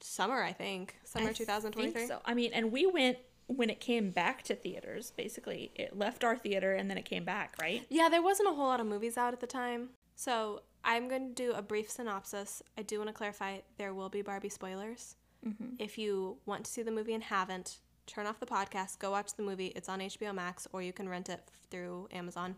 summer, 0.00 0.42
I 0.42 0.52
think. 0.52 0.94
Summer 1.04 1.30
I 1.30 1.32
2023. 1.32 1.92
think 1.92 2.08
so. 2.08 2.20
I 2.24 2.32
mean, 2.34 2.52
and 2.54 2.72
we 2.72 2.86
went 2.86 3.18
when 3.56 3.70
it 3.70 3.80
came 3.80 4.10
back 4.10 4.42
to 4.44 4.54
theaters. 4.54 5.12
Basically, 5.16 5.72
it 5.74 5.96
left 5.96 6.24
our 6.24 6.36
theater 6.36 6.72
and 6.74 6.90
then 6.90 6.96
it 6.98 7.04
came 7.04 7.24
back, 7.24 7.54
right? 7.60 7.84
Yeah, 7.88 8.08
there 8.08 8.22
wasn't 8.22 8.48
a 8.48 8.52
whole 8.52 8.66
lot 8.66 8.80
of 8.80 8.86
movies 8.86 9.16
out 9.18 9.32
at 9.32 9.40
the 9.40 9.46
time. 9.46 9.90
So 10.16 10.62
I'm 10.84 11.08
going 11.08 11.28
to 11.28 11.34
do 11.34 11.52
a 11.52 11.62
brief 11.62 11.90
synopsis. 11.90 12.62
I 12.78 12.82
do 12.82 12.98
want 12.98 13.08
to 13.08 13.14
clarify 13.14 13.58
there 13.78 13.94
will 13.94 14.08
be 14.08 14.22
Barbie 14.22 14.48
spoilers. 14.48 15.16
Mm-hmm. 15.46 15.76
If 15.78 15.98
you 15.98 16.36
want 16.46 16.64
to 16.64 16.70
see 16.70 16.82
the 16.82 16.90
movie 16.90 17.14
and 17.14 17.22
haven't, 17.22 17.78
turn 18.06 18.26
off 18.26 18.40
the 18.40 18.46
podcast, 18.46 18.98
go 18.98 19.10
watch 19.10 19.34
the 19.34 19.42
movie. 19.42 19.68
It's 19.68 19.88
on 19.88 20.00
HBO 20.00 20.34
Max, 20.34 20.68
or 20.72 20.82
you 20.82 20.92
can 20.92 21.08
rent 21.08 21.28
it 21.28 21.40
through 21.70 22.08
Amazon, 22.12 22.56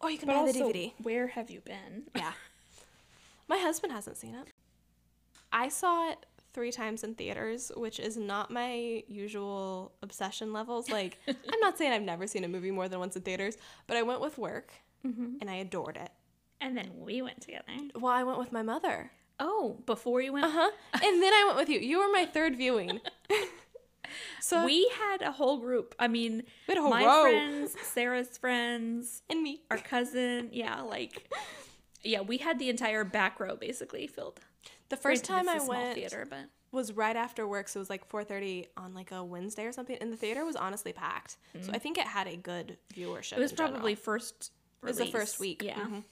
or 0.00 0.10
you 0.10 0.18
can 0.18 0.26
But 0.26 0.44
buy 0.46 0.52
the 0.52 0.58
DVD. 0.58 0.92
where 1.02 1.28
have 1.28 1.50
you 1.50 1.60
been? 1.60 2.04
Yeah. 2.16 2.32
My 3.48 3.58
husband 3.58 3.92
hasn't 3.92 4.16
seen 4.16 4.34
it. 4.34 4.48
I 5.52 5.68
saw 5.68 6.10
it 6.10 6.26
three 6.54 6.72
times 6.72 7.04
in 7.04 7.14
theaters, 7.14 7.70
which 7.76 8.00
is 8.00 8.16
not 8.16 8.50
my 8.50 9.02
usual 9.08 9.92
obsession 10.02 10.52
levels. 10.52 10.88
Like, 10.94 11.18
I'm 11.28 11.60
not 11.60 11.76
saying 11.76 11.92
I've 11.92 12.02
never 12.02 12.26
seen 12.26 12.44
a 12.44 12.48
movie 12.48 12.70
more 12.70 12.88
than 12.88 12.98
once 13.00 13.16
in 13.16 13.22
theaters, 13.22 13.56
but 13.86 13.96
I 13.96 14.02
went 14.02 14.20
with 14.22 14.38
work 14.38 14.72
Mm-hmm. 15.06 15.34
and 15.42 15.50
I 15.50 15.56
adored 15.56 15.98
it. 15.98 16.08
And 16.62 16.74
then 16.74 16.88
we 16.96 17.20
went 17.20 17.42
together. 17.42 17.64
Well, 17.94 18.10
I 18.12 18.22
went 18.22 18.38
with 18.38 18.52
my 18.52 18.62
mother. 18.62 19.10
Oh, 19.38 19.76
before 19.84 20.22
you 20.22 20.32
went, 20.32 20.46
Uh 20.46 20.50
huh. 20.50 20.70
And 20.94 21.22
then 21.22 21.32
I 21.34 21.42
went 21.46 21.58
with 21.58 21.68
you. 21.68 21.78
You 21.80 21.98
were 21.98 22.10
my 22.10 22.24
third 22.24 22.56
viewing. 22.56 23.00
so 24.40 24.64
we 24.64 24.88
had 24.98 25.20
a 25.22 25.32
whole 25.32 25.58
group. 25.58 25.94
I 25.98 26.08
mean, 26.08 26.42
We 26.68 26.74
had 26.74 26.78
a 26.78 26.82
whole 26.82 26.90
my 26.90 27.04
row. 27.04 27.22
friends, 27.22 27.74
Sarah's 27.82 28.38
friends, 28.38 29.22
and 29.28 29.42
me. 29.42 29.62
our 29.70 29.78
cousin. 29.78 30.50
Yeah, 30.52 30.80
like, 30.82 31.30
yeah, 32.02 32.20
we 32.20 32.38
had 32.38 32.58
the 32.58 32.70
entire 32.70 33.04
back 33.04 33.40
row 33.40 33.56
basically 33.56 34.06
filled. 34.06 34.40
The 34.90 34.96
first 34.96 35.26
Granted, 35.26 35.46
time 35.46 35.48
I 35.48 35.52
I 35.52 35.56
a 35.56 35.60
small 35.60 35.82
went 35.82 35.94
theater, 35.94 36.26
but 36.28 36.46
was 36.70 36.92
right 36.92 37.16
after 37.16 37.46
work, 37.46 37.68
so 37.68 37.78
it 37.78 37.82
was 37.82 37.90
like 37.90 38.08
4:30 38.08 38.66
on 38.76 38.94
like 38.94 39.12
a 39.12 39.22
Wednesday 39.24 39.64
or 39.64 39.72
something, 39.72 39.96
and 40.00 40.12
the 40.12 40.16
theater 40.16 40.44
was 40.44 40.56
honestly 40.56 40.92
packed. 40.92 41.36
So 41.62 41.70
I 41.72 41.78
think 41.78 41.98
it 41.98 42.06
had 42.06 42.26
a 42.26 42.36
good 42.36 42.78
viewership. 42.92 43.34
It 43.36 43.40
was 43.40 43.50
in 43.52 43.56
general. 43.56 43.72
probably 43.74 43.94
first. 43.94 44.50
it 44.82 44.86
was 44.86 44.98
the 44.98 45.06
first 45.06 45.38
week. 45.40 45.62
Yeah. 45.62 45.78
Mhm. 45.78 46.04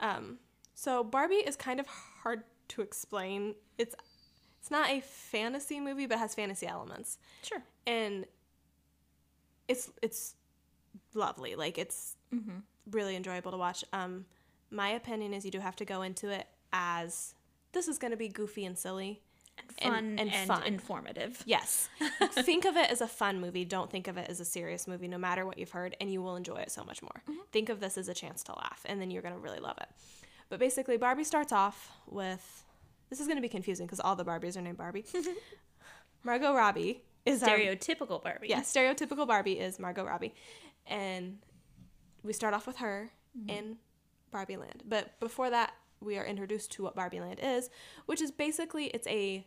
Um, 0.00 0.38
so 0.74 1.02
Barbie 1.02 1.36
is 1.36 1.56
kind 1.56 1.80
of 1.80 1.86
hard 1.86 2.44
to 2.68 2.82
explain. 2.82 3.54
It's 3.78 3.94
it's 4.60 4.70
not 4.70 4.90
a 4.90 5.00
fantasy 5.00 5.80
movie, 5.80 6.06
but 6.06 6.18
has 6.18 6.34
fantasy 6.34 6.66
elements, 6.66 7.18
Sure. 7.42 7.62
and 7.86 8.26
it's 9.66 9.90
it's 10.02 10.34
lovely. 11.14 11.54
Like 11.54 11.78
it's 11.78 12.14
Mm-hmm. 12.34 12.58
really 12.90 13.16
enjoyable 13.16 13.50
to 13.52 13.56
watch. 13.56 13.82
Um, 13.94 14.26
my 14.70 14.90
opinion 14.90 15.32
is 15.32 15.46
you 15.46 15.50
do 15.50 15.60
have 15.60 15.76
to 15.76 15.86
go 15.86 16.02
into 16.02 16.28
it 16.28 16.46
as 16.74 17.34
this 17.72 17.88
is 17.88 17.98
going 17.98 18.10
to 18.10 18.16
be 18.16 18.28
goofy 18.28 18.64
and 18.64 18.78
silly. 18.78 19.22
Fun 19.82 19.94
And- 19.94 20.20
and, 20.20 20.32
and 20.32 20.48
fun. 20.48 20.62
informative. 20.64 21.42
Yes. 21.44 21.88
think 22.30 22.64
of 22.64 22.76
it 22.76 22.90
as 22.90 23.00
a 23.00 23.08
fun 23.08 23.40
movie. 23.40 23.64
Don't 23.64 23.90
think 23.90 24.06
of 24.06 24.16
it 24.16 24.28
as 24.28 24.38
a 24.40 24.44
serious 24.44 24.86
movie, 24.86 25.08
no 25.08 25.18
matter 25.18 25.44
what 25.44 25.58
you've 25.58 25.72
heard, 25.72 25.96
and 26.00 26.12
you 26.12 26.22
will 26.22 26.36
enjoy 26.36 26.56
it 26.56 26.70
so 26.70 26.84
much 26.84 27.02
more. 27.02 27.22
Mm-hmm. 27.28 27.40
Think 27.50 27.68
of 27.68 27.80
this 27.80 27.98
as 27.98 28.08
a 28.08 28.14
chance 28.14 28.42
to 28.44 28.52
laugh, 28.52 28.82
and 28.86 29.00
then 29.00 29.10
you're 29.10 29.22
going 29.22 29.34
to 29.34 29.40
really 29.40 29.58
love 29.58 29.76
it. 29.80 29.88
But 30.48 30.60
basically, 30.60 30.96
Barbie 30.96 31.24
starts 31.24 31.52
off 31.52 31.92
with 32.08 32.64
this 33.10 33.20
is 33.20 33.26
going 33.26 33.36
to 33.36 33.42
be 33.42 33.48
confusing 33.48 33.86
because 33.86 34.00
all 34.00 34.16
the 34.16 34.24
Barbies 34.24 34.56
are 34.56 34.62
named 34.62 34.78
Barbie. 34.78 35.04
Margot 36.24 36.54
Robbie 36.54 37.02
is 37.24 37.42
our 37.42 37.56
Stereotypical 37.58 38.22
Barbie. 38.22 38.48
yeah, 38.48 38.60
stereotypical 38.60 39.26
Barbie 39.26 39.58
is 39.58 39.78
Margot 39.78 40.04
Robbie. 40.04 40.34
And 40.86 41.38
we 42.22 42.32
start 42.32 42.54
off 42.54 42.66
with 42.66 42.76
her 42.78 43.10
mm-hmm. 43.38 43.50
in 43.50 43.76
Barbie 44.30 44.56
Land. 44.56 44.82
But 44.86 45.18
before 45.20 45.50
that, 45.50 45.72
we 46.00 46.16
are 46.18 46.24
introduced 46.24 46.72
to 46.72 46.82
what 46.82 46.94
Barbie 46.94 47.20
Land 47.20 47.40
is, 47.42 47.70
which 48.06 48.20
is 48.20 48.30
basically 48.30 48.86
it's 48.86 49.06
a 49.08 49.46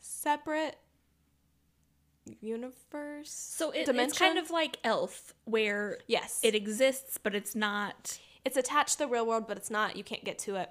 separate 0.00 0.76
universe. 2.40 3.30
So 3.30 3.70
it, 3.70 3.88
it's 3.88 4.18
kind 4.18 4.38
of 4.38 4.50
like 4.50 4.78
Elf, 4.84 5.34
where 5.44 5.98
Yes. 6.06 6.40
it 6.42 6.54
exists, 6.54 7.18
but 7.18 7.34
it's 7.34 7.54
not. 7.54 8.18
it's 8.44 8.56
attached 8.56 8.94
to 8.94 8.98
the 9.00 9.08
real 9.08 9.26
world, 9.26 9.46
but 9.46 9.56
it's 9.56 9.70
not 9.70 9.96
you 9.96 10.04
can't 10.04 10.24
get 10.24 10.38
to 10.40 10.56
it 10.56 10.70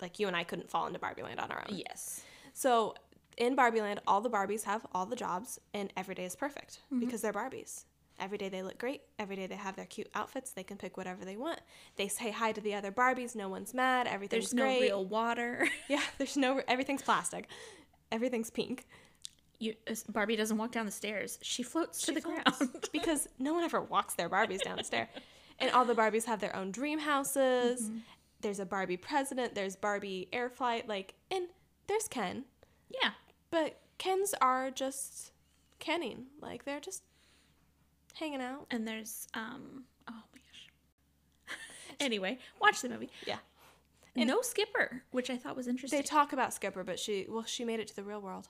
like 0.00 0.18
you 0.18 0.26
and 0.28 0.36
I 0.36 0.44
couldn't 0.44 0.70
fall 0.70 0.86
into 0.86 0.98
Barbie 0.98 1.22
Land 1.22 1.40
on 1.40 1.50
our 1.50 1.64
own. 1.68 1.76
Yes. 1.76 2.22
So 2.52 2.94
in 3.36 3.54
Barbie 3.54 3.80
Land, 3.80 4.00
all 4.06 4.20
the 4.20 4.30
Barbies 4.30 4.64
have 4.64 4.86
all 4.92 5.06
the 5.06 5.16
jobs, 5.16 5.60
and 5.72 5.92
every 5.96 6.14
day 6.14 6.24
is 6.24 6.34
perfect 6.36 6.80
mm-hmm. 6.86 7.00
because 7.00 7.22
they're 7.22 7.32
Barbies. 7.32 7.84
Every 8.20 8.38
day 8.38 8.48
they 8.48 8.62
look 8.62 8.78
great. 8.78 9.02
Every 9.18 9.36
day 9.36 9.46
they 9.46 9.56
have 9.56 9.76
their 9.76 9.84
cute 9.86 10.08
outfits. 10.14 10.50
They 10.50 10.64
can 10.64 10.76
pick 10.76 10.96
whatever 10.96 11.24
they 11.24 11.36
want. 11.36 11.60
They 11.96 12.08
say 12.08 12.30
hi 12.30 12.52
to 12.52 12.60
the 12.60 12.74
other 12.74 12.90
Barbies. 12.90 13.36
No 13.36 13.48
one's 13.48 13.72
mad. 13.74 14.06
Everything's 14.06 14.50
There's 14.50 14.54
no 14.54 14.80
real 14.80 15.04
water. 15.04 15.68
Yeah, 15.88 16.02
there's 16.18 16.36
no. 16.36 16.60
Everything's 16.68 17.02
plastic. 17.02 17.48
Everything's 18.12 18.50
pink. 18.50 18.86
You, 19.60 19.74
Barbie 20.08 20.36
doesn't 20.36 20.56
walk 20.56 20.72
down 20.72 20.86
the 20.86 20.92
stairs. 20.92 21.38
She 21.42 21.62
floats 21.62 22.02
to 22.02 22.12
the 22.12 22.20
floats. 22.20 22.58
ground. 22.58 22.74
because 22.92 23.28
no 23.38 23.54
one 23.54 23.64
ever 23.64 23.80
walks 23.80 24.14
their 24.14 24.28
Barbies 24.28 24.62
down 24.62 24.78
a 24.78 24.84
stair. 24.84 25.08
And 25.58 25.70
all 25.72 25.84
the 25.84 25.94
Barbies 25.94 26.24
have 26.26 26.40
their 26.40 26.54
own 26.54 26.70
dream 26.70 26.98
houses. 27.00 27.82
Mm-hmm. 27.82 27.98
There's 28.40 28.60
a 28.60 28.66
Barbie 28.66 28.96
president. 28.96 29.54
There's 29.54 29.74
Barbie 29.74 30.28
air 30.32 30.48
flight. 30.48 30.88
Like, 30.88 31.14
and 31.30 31.46
there's 31.86 32.06
Ken. 32.08 32.44
yeah. 33.02 33.10
But 33.50 33.80
Kens 33.98 34.34
are 34.40 34.70
just 34.70 35.32
kenning. 35.80 36.26
Like 36.40 36.64
they're 36.64 36.80
just 36.80 37.02
hanging 38.14 38.40
out. 38.40 38.66
And 38.70 38.86
there's 38.86 39.28
um. 39.34 39.84
Oh 40.08 40.14
my 40.32 40.40
gosh. 40.50 41.56
anyway, 42.00 42.38
watch 42.60 42.80
the 42.82 42.88
movie. 42.88 43.10
Yeah. 43.26 43.38
no 44.16 44.42
Skipper, 44.42 45.02
which 45.10 45.30
I 45.30 45.36
thought 45.36 45.56
was 45.56 45.68
interesting. 45.68 45.98
They 45.98 46.02
talk 46.02 46.32
about 46.32 46.52
Skipper, 46.54 46.84
but 46.84 46.98
she 46.98 47.26
well, 47.28 47.44
she 47.44 47.64
made 47.64 47.80
it 47.80 47.88
to 47.88 47.96
the 47.96 48.04
real 48.04 48.20
world. 48.20 48.48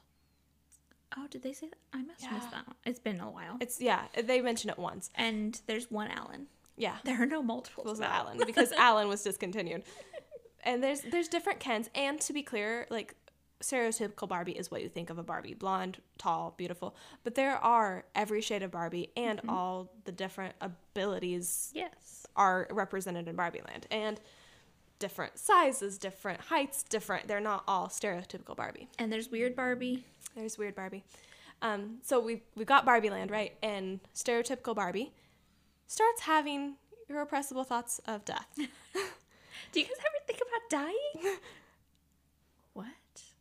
oh, 1.16 1.26
did 1.30 1.42
they 1.42 1.52
say 1.52 1.68
that? 1.68 1.78
I 1.92 2.02
must 2.02 2.22
have 2.24 2.32
missed 2.32 2.50
that 2.50 2.66
one. 2.66 2.76
It's 2.84 2.98
been 2.98 3.20
a 3.20 3.30
while. 3.30 3.56
It's 3.60 3.80
yeah, 3.80 4.02
they 4.24 4.40
mention 4.40 4.70
it 4.70 4.78
once. 4.78 5.10
And 5.14 5.60
there's 5.66 5.90
one 5.90 6.10
Allan. 6.10 6.46
Yeah. 6.76 6.96
There 7.04 7.20
are 7.20 7.26
no 7.26 7.42
multiples. 7.42 7.98
of 7.98 8.04
Allan 8.04 8.40
because 8.46 8.72
Allan 8.78 9.08
was 9.08 9.22
discontinued. 9.22 9.82
And 10.62 10.82
there's 10.82 11.00
there's 11.02 11.28
different 11.28 11.60
Kens, 11.60 11.88
and 11.94 12.20
to 12.20 12.32
be 12.32 12.42
clear, 12.42 12.86
like 12.90 13.14
stereotypical 13.60 14.28
Barbie 14.28 14.52
is 14.52 14.70
what 14.70 14.82
you 14.82 14.88
think 14.88 15.10
of 15.10 15.18
a 15.18 15.22
Barbie: 15.22 15.54
blonde, 15.54 15.98
tall, 16.18 16.54
beautiful. 16.56 16.94
But 17.24 17.34
there 17.34 17.56
are 17.56 18.04
every 18.14 18.40
shade 18.40 18.62
of 18.62 18.70
Barbie, 18.70 19.10
and 19.16 19.40
all 19.48 19.90
the 20.04 20.12
different 20.12 20.54
abilities 20.60 21.70
Yes. 21.74 22.26
are 22.36 22.66
represented 22.70 23.28
in 23.28 23.36
Barbie 23.36 23.62
Land, 23.66 23.86
and 23.90 24.20
different 24.98 25.38
sizes, 25.38 25.98
different 25.98 26.40
heights, 26.42 26.82
different. 26.82 27.28
They're 27.28 27.40
not 27.40 27.62
all 27.68 27.88
stereotypical 27.88 28.56
Barbie. 28.56 28.88
And 28.98 29.12
there's 29.12 29.30
weird 29.30 29.54
Barbie. 29.54 30.04
There's 30.34 30.58
weird 30.58 30.74
Barbie. 30.74 31.04
Um, 31.62 31.98
so 32.02 32.20
we 32.20 32.42
we 32.54 32.64
got 32.64 32.84
Barbie 32.86 33.10
Land 33.10 33.30
right, 33.30 33.56
and 33.62 34.00
stereotypical 34.14 34.74
Barbie 34.74 35.12
starts 35.86 36.22
having 36.22 36.74
irrepressible 37.08 37.64
thoughts 37.64 38.00
of 38.06 38.24
death. 38.24 38.46
Do 38.56 39.80
you 39.80 39.86
guys 39.86 39.96
ever 39.98 40.24
think 40.26 40.38
about 40.40 40.70
dying? 40.70 41.36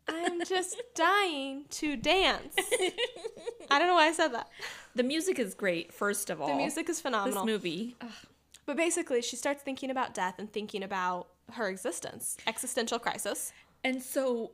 I'm 0.07 0.43
just 0.45 0.81
dying 0.95 1.65
to 1.71 1.97
dance. 1.97 2.55
I 3.69 3.79
don't 3.79 3.87
know 3.87 3.95
why 3.95 4.07
I 4.07 4.13
said 4.13 4.29
that. 4.29 4.49
The 4.95 5.03
music 5.03 5.39
is 5.39 5.53
great, 5.53 5.93
first 5.93 6.29
of 6.29 6.41
all. 6.41 6.47
The 6.47 6.55
music 6.55 6.89
is 6.89 6.99
phenomenal. 6.99 7.45
This 7.45 7.53
movie. 7.53 7.95
But 8.65 8.77
basically, 8.77 9.21
she 9.21 9.35
starts 9.35 9.63
thinking 9.63 9.89
about 9.89 10.13
death 10.13 10.35
and 10.39 10.51
thinking 10.51 10.83
about 10.83 11.27
her 11.53 11.69
existence, 11.69 12.37
existential 12.47 12.99
crisis. 12.99 13.53
And 13.83 14.01
so, 14.01 14.51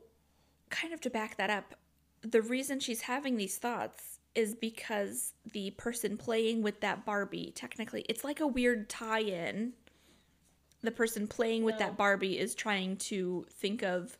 kind 0.70 0.92
of 0.92 1.00
to 1.02 1.10
back 1.10 1.36
that 1.36 1.50
up, 1.50 1.74
the 2.22 2.42
reason 2.42 2.80
she's 2.80 3.02
having 3.02 3.36
these 3.36 3.58
thoughts 3.58 4.20
is 4.34 4.54
because 4.54 5.32
the 5.52 5.70
person 5.72 6.16
playing 6.16 6.62
with 6.62 6.80
that 6.80 7.04
Barbie, 7.04 7.52
technically, 7.54 8.04
it's 8.08 8.24
like 8.24 8.40
a 8.40 8.46
weird 8.46 8.88
tie 8.88 9.20
in. 9.20 9.72
The 10.82 10.90
person 10.90 11.26
playing 11.26 11.64
with 11.64 11.78
that 11.78 11.96
Barbie 11.96 12.38
is 12.38 12.54
trying 12.54 12.96
to 12.98 13.46
think 13.50 13.82
of. 13.82 14.18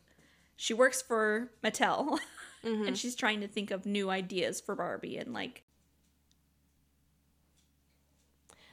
She 0.55 0.73
works 0.73 1.01
for 1.01 1.51
Mattel, 1.63 2.19
mm-hmm. 2.63 2.87
and 2.87 2.97
she's 2.97 3.15
trying 3.15 3.41
to 3.41 3.47
think 3.47 3.71
of 3.71 3.85
new 3.85 4.09
ideas 4.09 4.61
for 4.61 4.75
Barbie 4.75 5.17
and 5.17 5.33
like. 5.33 5.63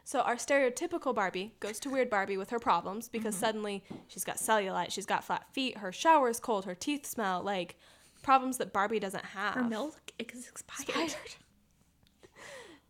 So 0.05 0.21
our 0.21 0.35
stereotypical 0.35 1.15
Barbie 1.15 1.55
goes 1.61 1.79
to 1.81 1.91
weird 1.91 2.11
Barbie 2.11 2.37
with 2.37 2.51
her 2.51 2.59
problems 2.59 3.09
because 3.09 3.35
mm-hmm. 3.35 3.45
suddenly 3.45 3.85
she's 4.09 4.25
got 4.25 4.37
cellulite, 4.37 4.91
she's 4.91 5.07
got 5.07 5.25
flat 5.25 5.47
feet, 5.53 5.79
her 5.79 5.93
shower 5.93 6.29
is 6.29 6.41
cold, 6.41 6.65
her 6.65 6.75
teeth 6.75 7.07
smell 7.07 7.43
like 7.43 7.77
problems 8.23 8.59
that 8.59 8.73
Barbie 8.73 9.01
doesn't 9.01 9.25
have. 9.25 9.55
Her 9.55 9.65
milk 9.65 10.12
is 10.19 10.49
expired. 10.49 10.89
Expired. 10.89 11.37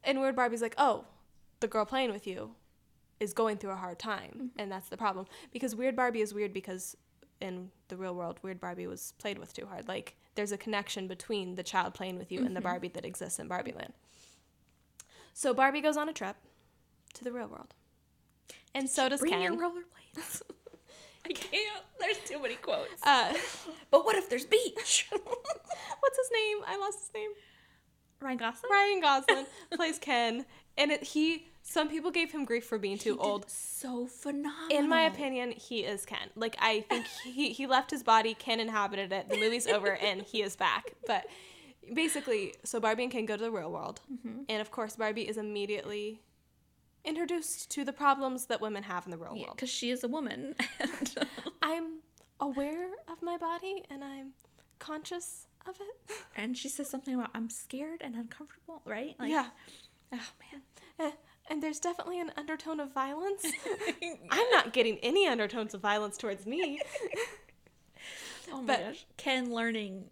And 0.04 0.20
weird 0.20 0.34
Barbie's 0.34 0.62
like, 0.62 0.74
oh, 0.78 1.04
the 1.60 1.68
girl 1.68 1.84
playing 1.84 2.10
with 2.10 2.26
you 2.26 2.56
is 3.20 3.32
going 3.32 3.56
through 3.56 3.70
a 3.70 3.76
hard 3.76 3.98
time, 4.00 4.32
mm-hmm. 4.34 4.46
and 4.58 4.70
that's 4.70 4.88
the 4.88 4.96
problem. 4.96 5.26
Because 5.52 5.76
weird 5.76 5.94
Barbie 5.94 6.22
is 6.22 6.34
weird 6.34 6.52
because 6.52 6.96
in 7.42 7.70
the 7.88 7.96
real 7.96 8.14
world, 8.14 8.38
weird 8.42 8.60
Barbie 8.60 8.86
was 8.86 9.12
played 9.18 9.38
with 9.38 9.52
too 9.52 9.66
hard. 9.66 9.88
Like 9.88 10.16
there's 10.34 10.52
a 10.52 10.56
connection 10.56 11.08
between 11.08 11.56
the 11.56 11.62
child 11.62 11.92
playing 11.94 12.16
with 12.18 12.32
you 12.32 12.44
and 12.46 12.56
the 12.56 12.60
Barbie 12.60 12.88
that 12.88 13.04
exists 13.04 13.38
in 13.38 13.48
Barbie 13.48 13.72
Land. 13.72 13.92
So 15.34 15.52
Barbie 15.52 15.80
goes 15.80 15.96
on 15.96 16.08
a 16.08 16.12
trip 16.12 16.36
to 17.14 17.24
the 17.24 17.32
real 17.32 17.48
world, 17.48 17.74
and 18.74 18.88
so 18.88 19.08
does 19.08 19.20
Bring 19.20 19.32
Ken. 19.32 19.42
your 19.42 19.52
rollerblades. 19.56 20.42
I 21.24 21.32
can't. 21.32 21.84
There's 22.00 22.18
too 22.18 22.40
many 22.42 22.54
quotes. 22.56 23.00
uh, 23.04 23.32
But 23.90 24.04
what 24.04 24.16
if 24.16 24.28
there's 24.28 24.44
beach? 24.44 25.08
what's 25.10 26.16
his 26.18 26.30
name? 26.32 26.58
I 26.66 26.76
lost 26.78 26.98
his 27.00 27.10
name. 27.14 27.30
Ryan 28.20 28.38
Gosling. 28.38 28.70
Ryan 28.70 29.00
Gosling 29.00 29.46
plays 29.74 29.98
Ken, 29.98 30.44
and 30.76 30.90
it, 30.92 31.02
he. 31.04 31.48
Some 31.64 31.88
people 31.88 32.10
gave 32.10 32.32
him 32.32 32.44
grief 32.44 32.64
for 32.66 32.76
being 32.78 32.98
too 32.98 33.18
old. 33.18 33.48
So 33.48 34.06
phenomenal. 34.06 34.68
In 34.70 34.88
my 34.88 35.02
opinion, 35.02 35.52
he 35.52 35.80
is 35.84 36.04
Ken. 36.04 36.28
Like 36.34 36.56
I 36.60 36.80
think 36.82 37.06
he 37.24 37.50
he 37.52 37.66
left 37.66 37.90
his 37.90 38.02
body, 38.02 38.34
Ken 38.34 38.60
inhabited 38.60 39.12
it. 39.12 39.28
The 39.28 39.36
movie's 39.38 39.66
over 39.66 39.92
and 39.96 40.22
he 40.22 40.42
is 40.42 40.56
back. 40.56 40.92
But 41.06 41.26
basically, 41.94 42.54
so 42.64 42.80
Barbie 42.80 43.04
and 43.04 43.12
Ken 43.12 43.26
go 43.26 43.36
to 43.36 43.42
the 43.44 43.50
real 43.50 43.70
world. 43.70 44.00
Mm-hmm. 44.12 44.42
And 44.48 44.60
of 44.60 44.70
course, 44.70 44.96
Barbie 44.96 45.28
is 45.28 45.36
immediately 45.36 46.20
introduced 47.04 47.70
to 47.70 47.84
the 47.84 47.92
problems 47.92 48.46
that 48.46 48.60
women 48.60 48.82
have 48.84 49.04
in 49.06 49.10
the 49.10 49.16
real 49.18 49.34
Yeah, 49.36 49.44
world. 49.44 49.56
because 49.56 49.70
she 49.70 49.90
is 49.90 50.04
a 50.04 50.08
woman. 50.08 50.54
And 50.80 51.14
I'm 51.62 51.98
aware 52.40 52.88
of 53.08 53.22
my 53.22 53.36
body 53.36 53.84
and 53.90 54.02
I'm 54.04 54.32
conscious 54.78 55.46
of 55.68 55.76
it. 55.80 56.14
and 56.36 56.56
she 56.56 56.68
says 56.68 56.88
something 56.90 57.14
about 57.14 57.30
I'm 57.34 57.48
scared 57.50 58.00
and 58.02 58.14
uncomfortable, 58.16 58.82
right? 58.84 59.14
Like, 59.18 59.30
yeah. 59.30 59.46
Oh 60.12 60.28
man. 60.52 60.62
Eh, 60.98 61.10
And 61.50 61.62
there's 61.62 61.80
definitely 61.80 62.20
an 62.20 62.30
undertone 62.36 62.80
of 62.80 62.92
violence. 62.92 63.44
I'm 64.30 64.50
not 64.50 64.72
getting 64.72 64.98
any 64.98 65.26
undertones 65.28 65.74
of 65.74 65.80
violence 65.80 66.16
towards 66.16 66.46
me. 66.46 66.80
Oh 68.52 68.60
my 68.62 68.66
But- 68.76 68.80
gosh. 68.80 69.06
Ken 69.16 69.52
learning. 69.52 70.04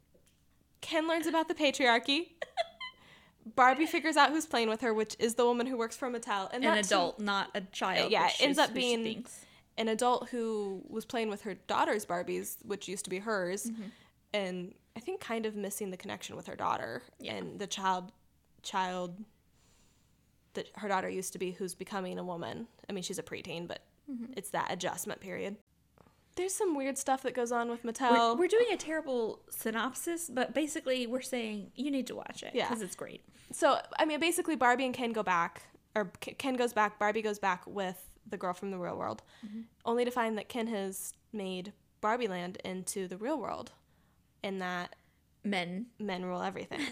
Ken 0.80 1.06
learns 1.08 1.26
about 1.26 1.49
the 1.49 1.54
patriarchy. 1.54 2.28
Barbie 3.56 3.87
figures 3.87 4.16
out 4.16 4.30
who's 4.30 4.46
playing 4.46 4.68
with 4.68 4.80
her, 4.82 4.92
which 4.94 5.16
is 5.18 5.34
the 5.34 5.44
woman 5.44 5.66
who 5.66 5.76
works 5.76 5.96
for 5.96 6.10
Mattel, 6.10 6.49
and 6.52 6.64
An 6.64 6.78
adult, 6.78 7.18
not 7.18 7.49
a 7.54 7.60
child. 7.62 8.10
Yeah, 8.12 8.26
it 8.26 8.37
ends 8.40 8.58
up 8.58 8.72
being- 8.75 9.25
an 9.78 9.88
adult 9.88 10.28
who 10.28 10.82
was 10.88 11.04
playing 11.06 11.30
with 11.30 11.42
her 11.42 11.54
daughter's 11.54 12.04
Barbies, 12.04 12.56
which 12.64 12.87
used 12.87 13.04
to 13.04 13.10
be 13.10 13.18
hers, 13.18 13.64
Mm-hmm. 13.64 13.82
and 14.34 14.75
I 14.96 15.00
think 15.00 15.20
kind 15.20 15.46
of 15.46 15.56
missing 15.56 15.90
the 15.90 15.96
connection 15.96 16.37
with 16.37 16.46
her 16.49 16.56
daughter 16.56 17.02
Yeah. 17.18 17.34
and 17.34 17.58
the 17.58 17.66
child, 17.66 18.12
child 18.62 19.16
that 20.54 20.69
her 20.76 20.88
daughter 20.88 21.09
used 21.09 21.33
to 21.35 21.38
be, 21.38 21.52
who's 21.52 21.75
becoming 21.75 22.19
a 22.19 22.25
woman. 22.25 22.66
I 22.88 22.92
mean, 22.92 23.02
she's 23.02 23.19
a 23.19 23.23
preteen, 23.23 23.66
but 23.69 23.80
Mm-hmm. 24.11 24.33
it's 24.37 24.50
that 24.50 24.73
adjustment 24.73 25.21
period. 25.21 25.57
There's 26.35 26.52
some 26.52 26.75
weird 26.75 26.99
stuff 26.99 27.23
that 27.23 27.33
goes 27.35 27.52
on 27.52 27.71
with 27.71 27.85
We're, 27.85 27.92
Mattel. 27.92 28.37
we're 28.37 28.49
doing 28.49 28.66
a 28.73 28.76
terrible 28.76 29.40
synopsis, 29.50 30.28
but 30.28 30.52
basically 30.52 31.07
we're 31.07 31.21
saying 31.21 31.71
you 31.76 31.92
need 31.92 32.09
to 32.09 32.16
watch 32.16 32.42
it 32.42 32.50
Yeah. 32.52 32.69
because 32.69 32.83
it's 32.83 32.97
great. 32.97 33.23
so, 33.52 33.78
I 34.00 34.04
mean, 34.07 34.19
basically, 34.19 34.57
Barbie 34.57 34.85
and 34.87 34.92
Ken 34.95 35.12
go 35.12 35.23
back, 35.23 35.62
or 35.95 36.07
Ken 36.21 36.54
goes 36.54 36.73
back, 36.73 36.99
Barbie 36.99 37.23
goes 37.23 37.38
back 37.38 37.64
with 37.69 38.04
the 38.28 38.37
girl 38.37 38.52
from 38.52 38.73
the 38.73 38.78
real 38.78 38.97
world, 38.97 39.23
Mm-hmm. 39.47 39.61
only 39.85 40.04
to 40.04 40.11
find 40.11 40.37
that 40.38 40.49
Ken 40.49 40.66
has 40.66 41.14
made 41.33 41.73
Barbie 42.00 42.26
Land 42.26 42.59
into 42.64 43.07
the 43.07 43.16
real 43.16 43.38
world, 43.38 43.71
and 44.42 44.61
that 44.61 44.97
Men, 45.45 45.87
men 46.00 46.25
rule 46.25 46.42
everything. 46.42 46.80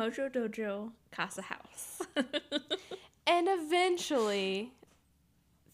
Mojo 0.00 0.30
Dojo, 0.32 0.92
Casa 1.12 1.42
House. 1.42 2.00
and 3.26 3.48
eventually, 3.50 4.72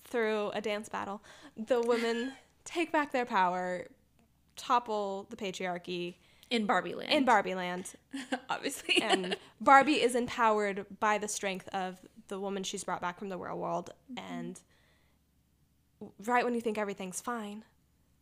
through 0.05 0.51
a 0.51 0.61
dance 0.61 0.89
battle, 0.89 1.23
the 1.57 1.81
women 1.81 2.33
take 2.65 2.91
back 2.91 3.13
their 3.13 3.25
power, 3.25 3.87
topple 4.57 5.29
the 5.31 5.37
patriarchy 5.37 6.17
in 6.51 6.67
Barbie 6.67 6.95
Land. 6.95 7.13
in 7.13 7.25
Barbie 7.25 7.55
Land, 7.55 7.95
obviously. 8.51 9.01
and 9.01 9.37
Barbie 9.61 10.03
is 10.03 10.17
empowered 10.17 10.87
by 10.99 11.19
the 11.19 11.29
strength 11.29 11.69
of 11.69 11.97
the 12.27 12.41
woman 12.41 12.65
she's 12.65 12.83
brought 12.83 13.01
back 13.01 13.21
from 13.21 13.29
the 13.29 13.39
real 13.39 13.57
world. 13.57 13.91
Mm-hmm. 14.13 14.33
And 14.33 14.61
right 16.25 16.45
when 16.45 16.55
you 16.55 16.61
think 16.61 16.79
everything's 16.79 17.21
fine, 17.21 17.65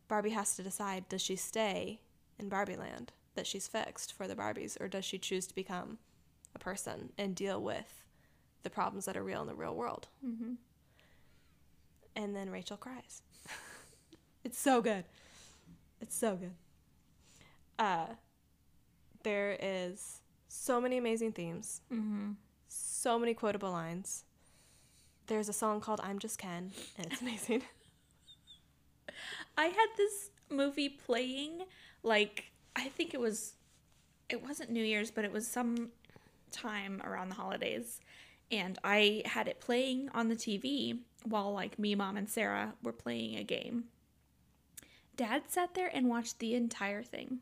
Barbie 0.08 0.30
has 0.30 0.54
to 0.56 0.62
decide 0.62 1.08
does 1.08 1.22
she 1.22 1.36
stay 1.36 2.00
in 2.38 2.50
Barbie 2.50 2.76
Land 2.76 3.12
that 3.34 3.46
she's 3.46 3.68
fixed 3.68 4.12
for 4.12 4.26
the 4.28 4.34
Barbies, 4.34 4.80
or 4.80 4.88
does 4.88 5.04
she 5.04 5.18
choose 5.18 5.46
to 5.48 5.54
become 5.54 5.98
a 6.54 6.58
person 6.58 7.10
and 7.18 7.34
deal 7.34 7.60
with 7.60 8.04
the 8.62 8.70
problems 8.70 9.04
that 9.06 9.16
are 9.16 9.22
real 9.24 9.40
in 9.42 9.46
the 9.48 9.54
real 9.54 9.74
world? 9.74 10.08
mm-hmm. 10.24 10.54
And 12.16 12.34
then 12.36 12.48
Rachel 12.50 12.76
cries. 12.76 13.22
it's 14.44 14.58
so 14.58 14.80
good. 14.80 15.04
It's 16.00 16.16
so 16.16 16.36
good. 16.36 16.52
Uh, 17.76 18.06
there 19.24 19.56
is 19.60 20.20
so 20.48 20.80
many 20.80 20.96
amazing 20.96 21.32
themes, 21.32 21.80
Mm-hmm. 21.92 22.32
so 22.68 23.18
many 23.18 23.34
quotable 23.34 23.72
lines. 23.72 24.24
There's 25.26 25.48
a 25.48 25.52
song 25.52 25.80
called 25.80 26.00
I'm 26.04 26.18
Just 26.20 26.38
Ken, 26.38 26.70
and 26.98 27.06
it's 27.10 27.20
amazing. 27.20 27.62
I 29.56 29.66
had 29.66 29.86
this 29.96 30.30
movie 30.50 30.88
playing 30.88 31.62
like 32.02 32.52
I 32.76 32.88
think 32.88 33.14
it 33.14 33.20
was 33.20 33.54
it 34.28 34.42
wasn't 34.42 34.70
New 34.70 34.82
Year's, 34.82 35.10
but 35.10 35.24
it 35.24 35.32
was 35.32 35.46
some 35.46 35.90
time 36.50 37.02
around 37.04 37.28
the 37.28 37.34
holidays. 37.34 38.00
And 38.50 38.78
I 38.84 39.22
had 39.26 39.48
it 39.48 39.60
playing 39.60 40.08
on 40.14 40.28
the 40.28 40.36
TV 40.36 40.98
while 41.24 41.52
like 41.52 41.78
me, 41.78 41.94
mom, 41.94 42.16
and 42.16 42.28
Sarah 42.28 42.74
were 42.82 42.92
playing 42.92 43.36
a 43.36 43.44
game. 43.44 43.84
Dad 45.16 45.44
sat 45.48 45.74
there 45.74 45.90
and 45.92 46.08
watched 46.08 46.38
the 46.38 46.54
entire 46.54 47.02
thing. 47.02 47.38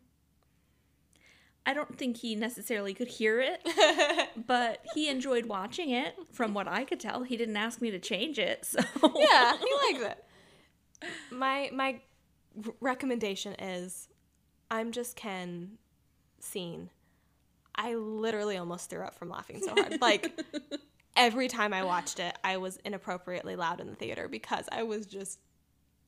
I 1.65 1.75
don't 1.75 1.97
think 1.97 2.17
he 2.17 2.35
necessarily 2.35 2.93
could 2.93 3.09
hear 3.09 3.41
it, 3.41 4.28
but 4.47 4.85
he 4.95 5.09
enjoyed 5.09 5.47
watching 5.47 5.91
it 5.91 6.15
from 6.33 6.54
what 6.54 6.67
I 6.67 6.85
could 6.85 6.99
tell. 6.99 7.23
He 7.23 7.37
didn't 7.37 7.56
ask 7.56 7.80
me 7.80 7.91
to 7.93 8.00
change 8.00 8.39
it, 8.39 8.65
so 8.65 8.80
yeah, 9.17 9.56
he 9.56 9.93
likes 9.93 10.04
it. 10.13 10.25
My 11.30 11.71
my 11.73 12.00
recommendation 12.80 13.54
is 13.54 14.09
I'm 14.73 14.91
Just 14.91 15.17
Ken 15.17 15.73
scene. 16.41 16.89
I 17.75 17.95
literally 17.95 18.56
almost 18.56 18.89
threw 18.89 19.02
up 19.02 19.15
from 19.15 19.28
laughing 19.28 19.61
so 19.63 19.75
hard. 19.75 20.00
Like 20.00 20.32
every 21.17 21.47
time 21.49 21.75
I 21.75 21.85
watched 21.85 22.19
it, 22.19 22.35
I 22.43 22.56
was 22.56 22.78
inappropriately 22.78 23.54
loud 23.54 23.80
in 23.80 23.87
the 23.89 23.95
theater 23.95 24.28
because 24.28 24.65
I 24.73 24.82
was 24.85 25.04
just 25.06 25.41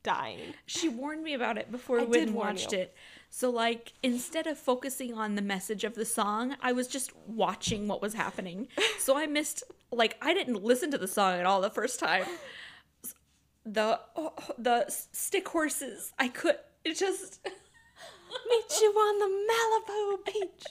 dying. 0.03 0.55
She 0.64 0.88
warned 0.88 1.22
me 1.22 1.35
about 1.35 1.59
it 1.59 1.70
before 1.70 2.00
I 2.00 2.05
we 2.05 2.07
went 2.07 2.12
did 2.20 2.29
and 2.29 2.37
warn 2.37 2.48
watched 2.55 2.72
you. 2.72 2.79
it. 2.79 2.94
So 3.29 3.50
like 3.50 3.92
instead 4.03 4.46
of 4.46 4.59
focusing 4.59 5.12
on 5.12 5.35
the 5.35 5.42
message 5.42 5.85
of 5.85 5.94
the 5.94 6.07
song, 6.07 6.57
I 6.62 6.72
was 6.72 6.88
just 6.88 7.14
watching 7.27 7.87
what 7.87 8.00
was 8.00 8.14
happening. 8.14 8.68
So 8.98 9.18
I 9.18 9.27
missed 9.27 9.62
like 9.92 10.16
I 10.22 10.33
didn't 10.33 10.62
listen 10.62 10.90
to 10.92 10.98
the 10.98 11.09
song 11.09 11.38
at 11.38 11.44
all 11.44 11.61
the 11.61 11.68
first 11.70 12.00
time. 12.00 12.24
The 13.66 14.00
oh, 14.16 14.33
the 14.57 14.87
stick 14.88 15.48
horses, 15.48 16.14
I 16.18 16.29
could 16.29 16.57
it 16.83 16.98
just 16.98 17.46
Meet 18.49 18.81
you 18.81 18.90
on 18.90 19.18
the 19.18 19.31
Malibu 19.51 20.25
beach. 20.27 20.64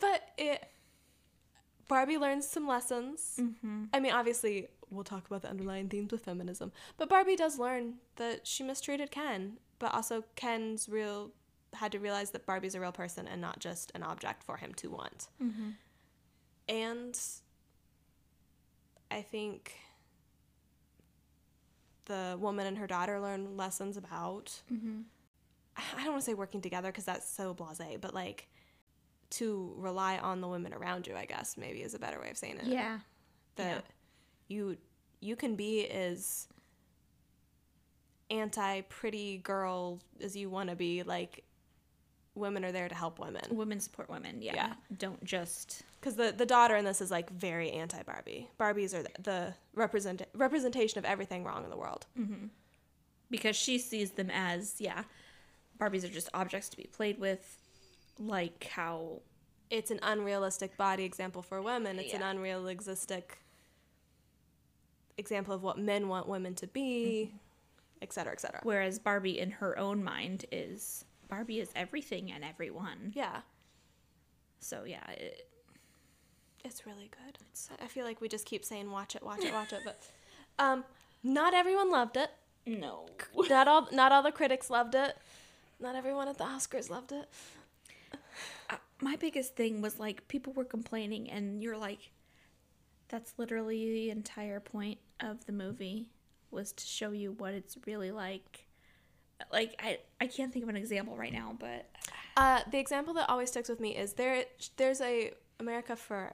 but 0.00 0.22
it 0.38 0.68
Barbie 1.88 2.18
learns 2.18 2.46
some 2.48 2.66
lessons. 2.66 3.38
Mm-hmm. 3.40 3.84
I 3.92 4.00
mean, 4.00 4.12
obviously, 4.12 4.68
we'll 4.90 5.04
talk 5.04 5.26
about 5.26 5.42
the 5.42 5.48
underlying 5.48 5.88
themes 5.88 6.12
with 6.12 6.24
feminism, 6.24 6.72
but 6.96 7.08
Barbie 7.08 7.36
does 7.36 7.58
learn 7.58 7.94
that 8.16 8.46
she 8.46 8.62
mistreated 8.62 9.10
Ken, 9.10 9.58
but 9.78 9.94
also 9.94 10.24
Ken's 10.34 10.88
real 10.88 11.30
had 11.74 11.92
to 11.92 11.98
realize 11.98 12.30
that 12.30 12.46
Barbie's 12.46 12.74
a 12.74 12.80
real 12.80 12.92
person 12.92 13.28
and 13.28 13.40
not 13.40 13.58
just 13.58 13.92
an 13.94 14.02
object 14.02 14.42
for 14.42 14.56
him 14.56 14.72
to 14.74 14.90
want. 14.90 15.28
Mm-hmm. 15.42 15.70
And 16.68 17.18
I 19.10 19.22
think 19.22 19.74
the 22.06 22.36
woman 22.40 22.66
and 22.66 22.78
her 22.78 22.86
daughter 22.86 23.20
learn 23.20 23.56
lessons 23.56 23.96
about 23.96 24.62
mm-hmm. 24.72 25.00
I 25.76 26.04
don't 26.04 26.12
want 26.12 26.22
to 26.22 26.30
say 26.30 26.34
working 26.34 26.60
together 26.60 26.88
because 26.88 27.04
that's 27.04 27.28
so 27.28 27.54
blasé, 27.54 28.00
but 28.00 28.14
like 28.14 28.48
to 29.30 29.74
rely 29.76 30.18
on 30.18 30.40
the 30.40 30.48
women 30.48 30.72
around 30.72 31.06
you, 31.06 31.14
I 31.14 31.26
guess 31.26 31.56
maybe 31.56 31.82
is 31.82 31.94
a 31.94 31.98
better 31.98 32.20
way 32.20 32.30
of 32.30 32.36
saying 32.36 32.58
it. 32.58 32.66
yeah. 32.66 33.00
That 33.56 33.84
you 34.48 34.76
you 35.20 35.36
can 35.36 35.56
be 35.56 35.86
as 35.86 36.48
anti 38.30 38.82
pretty 38.82 39.38
girl 39.38 40.00
as 40.22 40.36
you 40.36 40.50
want 40.50 40.70
to 40.70 40.76
be. 40.76 41.02
Like 41.02 41.44
women 42.34 42.64
are 42.64 42.72
there 42.72 42.88
to 42.88 42.94
help 42.94 43.18
women 43.18 43.42
Women 43.50 43.80
support 43.80 44.08
women. 44.08 44.42
Yeah. 44.42 44.54
Yeah. 44.54 44.72
Don't 44.98 45.22
just 45.24 45.82
because 46.06 46.16
the 46.16 46.32
the 46.36 46.46
daughter 46.46 46.76
in 46.76 46.84
this 46.84 47.00
is 47.00 47.10
like 47.10 47.28
very 47.30 47.72
anti 47.72 48.00
Barbie. 48.04 48.48
Barbies 48.60 48.94
are 48.94 49.02
the, 49.02 49.10
the 49.20 49.54
represent 49.74 50.22
representation 50.34 51.00
of 51.00 51.04
everything 51.04 51.42
wrong 51.42 51.64
in 51.64 51.70
the 51.70 51.76
world. 51.76 52.06
Mm-hmm. 52.18 52.46
because 53.28 53.56
she 53.56 53.76
sees 53.78 54.12
them 54.12 54.30
as 54.32 54.76
yeah, 54.78 55.02
Barbies 55.80 56.04
are 56.04 56.08
just 56.08 56.28
objects 56.32 56.68
to 56.68 56.76
be 56.76 56.84
played 56.84 57.18
with 57.18 57.58
like 58.20 58.68
how 58.72 59.20
it's 59.68 59.90
an 59.90 59.98
unrealistic 60.04 60.76
body 60.76 61.02
example 61.02 61.42
for 61.42 61.60
women. 61.60 61.98
It's 61.98 62.14
an 62.14 62.22
unrealistic 62.22 63.38
example 65.18 65.54
of 65.54 65.64
what 65.64 65.76
men 65.76 66.06
want 66.06 66.28
women 66.28 66.54
to 66.54 66.68
be, 66.68 67.30
mm-hmm. 67.30 67.36
et 68.02 68.12
cetera, 68.12 68.32
et 68.32 68.40
cetera. 68.40 68.60
Whereas 68.62 69.00
Barbie, 69.00 69.40
in 69.40 69.50
her 69.50 69.76
own 69.76 70.04
mind, 70.04 70.44
is 70.52 71.04
Barbie 71.28 71.58
is 71.58 71.70
everything 71.74 72.30
and 72.30 72.44
everyone. 72.44 73.12
Yeah, 73.12 73.40
So 74.60 74.84
yeah, 74.84 75.10
it, 75.10 75.48
it's 76.66 76.86
really 76.86 77.10
good. 77.10 77.38
It's, 77.50 77.68
I 77.82 77.86
feel 77.86 78.04
like 78.04 78.20
we 78.20 78.28
just 78.28 78.44
keep 78.46 78.64
saying 78.64 78.90
watch 78.90 79.16
it, 79.16 79.22
watch 79.22 79.44
it, 79.44 79.52
watch 79.52 79.72
it, 79.72 79.80
but 79.84 79.98
um, 80.58 80.84
not 81.22 81.54
everyone 81.54 81.90
loved 81.90 82.16
it. 82.16 82.30
no. 82.66 83.06
Not 83.48 83.68
all, 83.68 83.88
not 83.92 84.12
all 84.12 84.22
the 84.22 84.32
critics 84.32 84.70
loved 84.70 84.94
it. 84.94 85.16
Not 85.78 85.94
everyone 85.94 86.26
at 86.28 86.38
the 86.38 86.44
Oscars 86.44 86.88
loved 86.90 87.12
it. 87.12 87.28
Uh, 88.70 88.76
my 89.00 89.14
biggest 89.16 89.54
thing 89.54 89.80
was 89.82 89.98
like 90.00 90.26
people 90.28 90.52
were 90.52 90.64
complaining, 90.64 91.30
and 91.30 91.62
you're 91.62 91.76
like, 91.76 92.10
that's 93.08 93.34
literally 93.36 93.92
the 93.92 94.10
entire 94.10 94.58
point 94.58 94.98
of 95.20 95.44
the 95.46 95.52
movie 95.52 96.08
was 96.50 96.72
to 96.72 96.84
show 96.86 97.10
you 97.12 97.32
what 97.32 97.52
it's 97.54 97.76
really 97.86 98.10
like. 98.10 98.66
Like 99.52 99.74
I, 99.82 99.98
I 100.20 100.26
can't 100.26 100.52
think 100.52 100.62
of 100.64 100.68
an 100.70 100.76
example 100.76 101.16
right 101.16 101.32
now, 101.32 101.54
but 101.58 101.86
Uh, 102.36 102.60
the 102.70 102.78
example 102.78 103.14
that 103.14 103.28
always 103.28 103.50
sticks 103.50 103.68
with 103.68 103.80
me 103.80 103.94
is 103.96 104.14
there. 104.14 104.44
There's 104.76 105.00
a 105.00 105.32
America 105.60 105.94
for 105.94 106.32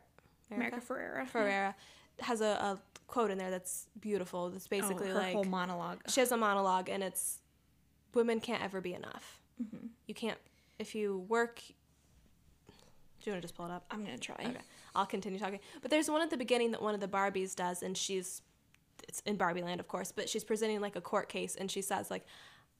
America 0.50 0.80
Ferrera. 0.80 1.28
Ferrera 1.30 1.74
has 2.20 2.40
a, 2.40 2.44
a 2.44 2.78
quote 3.06 3.30
in 3.30 3.38
there 3.38 3.50
that's 3.50 3.88
beautiful. 4.00 4.50
That's 4.50 4.68
basically 4.68 5.10
oh, 5.10 5.14
her 5.14 5.18
like 5.18 5.34
whole 5.34 5.44
monologue. 5.44 6.00
she 6.08 6.20
has 6.20 6.32
a 6.32 6.36
monologue, 6.36 6.88
and 6.88 7.02
it's 7.02 7.40
women 8.14 8.40
can't 8.40 8.62
ever 8.62 8.80
be 8.80 8.94
enough. 8.94 9.40
Mm-hmm. 9.62 9.86
You 10.06 10.14
can't 10.14 10.38
if 10.78 10.94
you 10.94 11.24
work. 11.28 11.62
Do 11.66 13.30
you 13.30 13.32
want 13.32 13.42
to 13.42 13.46
just 13.46 13.54
pull 13.54 13.66
it 13.66 13.72
up? 13.72 13.84
I'm 13.90 14.04
gonna 14.04 14.18
try. 14.18 14.36
Okay, 14.40 14.56
I'll 14.94 15.06
continue 15.06 15.38
talking. 15.38 15.60
But 15.80 15.90
there's 15.90 16.10
one 16.10 16.22
at 16.22 16.30
the 16.30 16.36
beginning 16.36 16.72
that 16.72 16.82
one 16.82 16.94
of 16.94 17.00
the 17.00 17.08
Barbies 17.08 17.54
does, 17.54 17.82
and 17.82 17.96
she's 17.96 18.42
it's 19.08 19.20
in 19.20 19.36
Barbie 19.36 19.62
Land, 19.62 19.80
of 19.80 19.88
course, 19.88 20.12
but 20.12 20.28
she's 20.28 20.44
presenting 20.44 20.80
like 20.80 20.96
a 20.96 21.00
court 21.00 21.28
case, 21.28 21.54
and 21.54 21.70
she 21.70 21.82
says 21.82 22.10
like, 22.10 22.24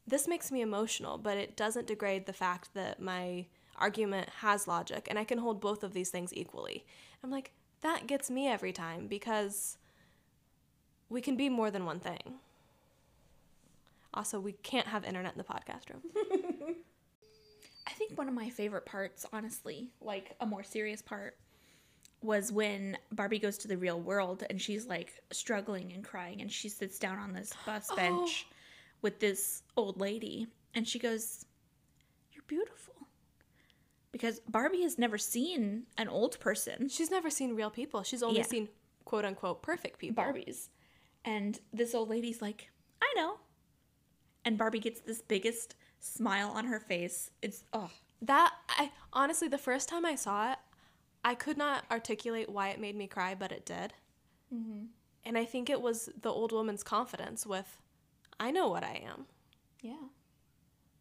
"This 0.07 0.27
makes 0.27 0.51
me 0.51 0.61
emotional, 0.62 1.18
but 1.18 1.37
it 1.37 1.57
doesn't 1.57 1.87
degrade 1.87 2.27
the 2.27 2.33
fact 2.33 2.75
that 2.75 3.01
my 3.01 3.46
argument 3.79 4.29
has 4.40 4.66
logic, 4.66 5.07
and 5.09 5.18
I 5.18 5.25
can 5.25 5.38
hold 5.38 5.61
both 5.61 5.85
of 5.85 5.92
these 5.92 6.11
things 6.11 6.33
equally." 6.35 6.85
I'm 7.22 7.30
like, 7.30 7.52
that 7.82 8.06
gets 8.06 8.30
me 8.30 8.48
every 8.48 8.72
time 8.72 9.06
because 9.06 9.76
we 11.08 11.20
can 11.20 11.37
be 11.37 11.48
more 11.48 11.70
than 11.70 11.85
one 11.85 12.00
thing. 12.00 12.35
Also, 14.14 14.40
we 14.40 14.52
can't 14.52 14.87
have 14.87 15.04
internet 15.04 15.32
in 15.32 15.38
the 15.38 15.44
podcast 15.44 15.90
room. 15.90 16.02
I 17.87 17.90
think 17.92 18.16
one 18.16 18.28
of 18.28 18.35
my 18.35 18.50
favorite 18.50 18.87
parts, 18.87 19.26
honestly, 19.32 19.90
like 20.00 20.35
a 20.40 20.46
more 20.46 20.62
serious 20.62 21.02
part, 21.02 21.37
was 22.22 22.52
when 22.52 22.96
Barbie 23.11 23.38
goes 23.38 23.58
to 23.58 23.68
the 23.68 23.76
real 23.76 24.00
world 24.00 24.44
and 24.48 24.61
she's 24.61 24.87
like 24.87 25.20
struggling 25.32 25.92
and 25.92 26.04
crying 26.04 26.40
and 26.40 26.50
she 26.50 26.68
sits 26.68 26.98
down 26.98 27.18
on 27.18 27.32
this 27.32 27.52
bus 27.66 27.88
oh. 27.92 27.96
bench 27.96 28.46
with 29.00 29.18
this 29.18 29.62
old 29.76 30.00
lady 30.00 30.46
and 30.74 30.87
she 30.87 30.98
goes, 30.98 31.44
You're 32.32 32.44
beautiful. 32.46 32.94
Because 34.12 34.40
Barbie 34.40 34.83
has 34.83 34.98
never 34.98 35.16
seen 35.18 35.85
an 35.96 36.09
old 36.09 36.38
person, 36.38 36.88
She's 36.88 37.11
never 37.11 37.31
seen 37.31 37.55
real 37.57 37.70
people. 37.70 38.03
She's 38.03 38.22
only 38.22 38.38
Yeah. 38.40 38.46
seen 38.46 38.68
quote 39.05 39.25
unquote 39.25 39.62
perfect 39.62 39.98
people. 39.98 40.22
Barbies. 40.22 40.68
And 41.25 41.59
this 41.72 41.94
old 41.94 42.09
lady's 42.11 42.42
like, 42.42 42.70
I 43.01 43.12
know. 43.16 43.38
And 44.44 44.59
Barbie 44.59 44.81
gets 44.81 45.01
this 45.01 45.22
biggest 45.22 45.77
smile 46.01 46.51
on 46.51 46.66
her 46.66 46.79
face. 46.81 47.31
It's, 47.40 47.64
oh, 47.72 47.90
That 48.20 48.53
I 48.68 48.92
honestly 49.12 49.48
the 49.48 49.59
first 49.59 49.88
time 49.88 50.05
I 50.05 50.14
saw 50.16 50.53
it, 50.53 50.59
I 51.25 51.35
could 51.35 51.57
not 51.57 51.85
articulate 51.90 52.48
why 52.48 52.68
it 52.70 52.81
made 52.81 52.96
me 52.96 53.07
cry, 53.07 53.35
but 53.35 53.51
it 53.53 53.64
did. 53.64 53.94
Mm-hmm. 54.53 54.87
And 55.25 55.38
I 55.38 55.44
think 55.44 55.70
it 55.70 55.81
was 55.81 56.09
the 56.20 56.31
old 56.31 56.51
woman's 56.53 56.83
confidence 56.83 57.46
with, 57.46 57.79
I 58.40 58.51
know 58.51 58.68
what 58.68 58.83
I 58.85 59.01
am. 59.07 59.27
yeah. 59.81 59.96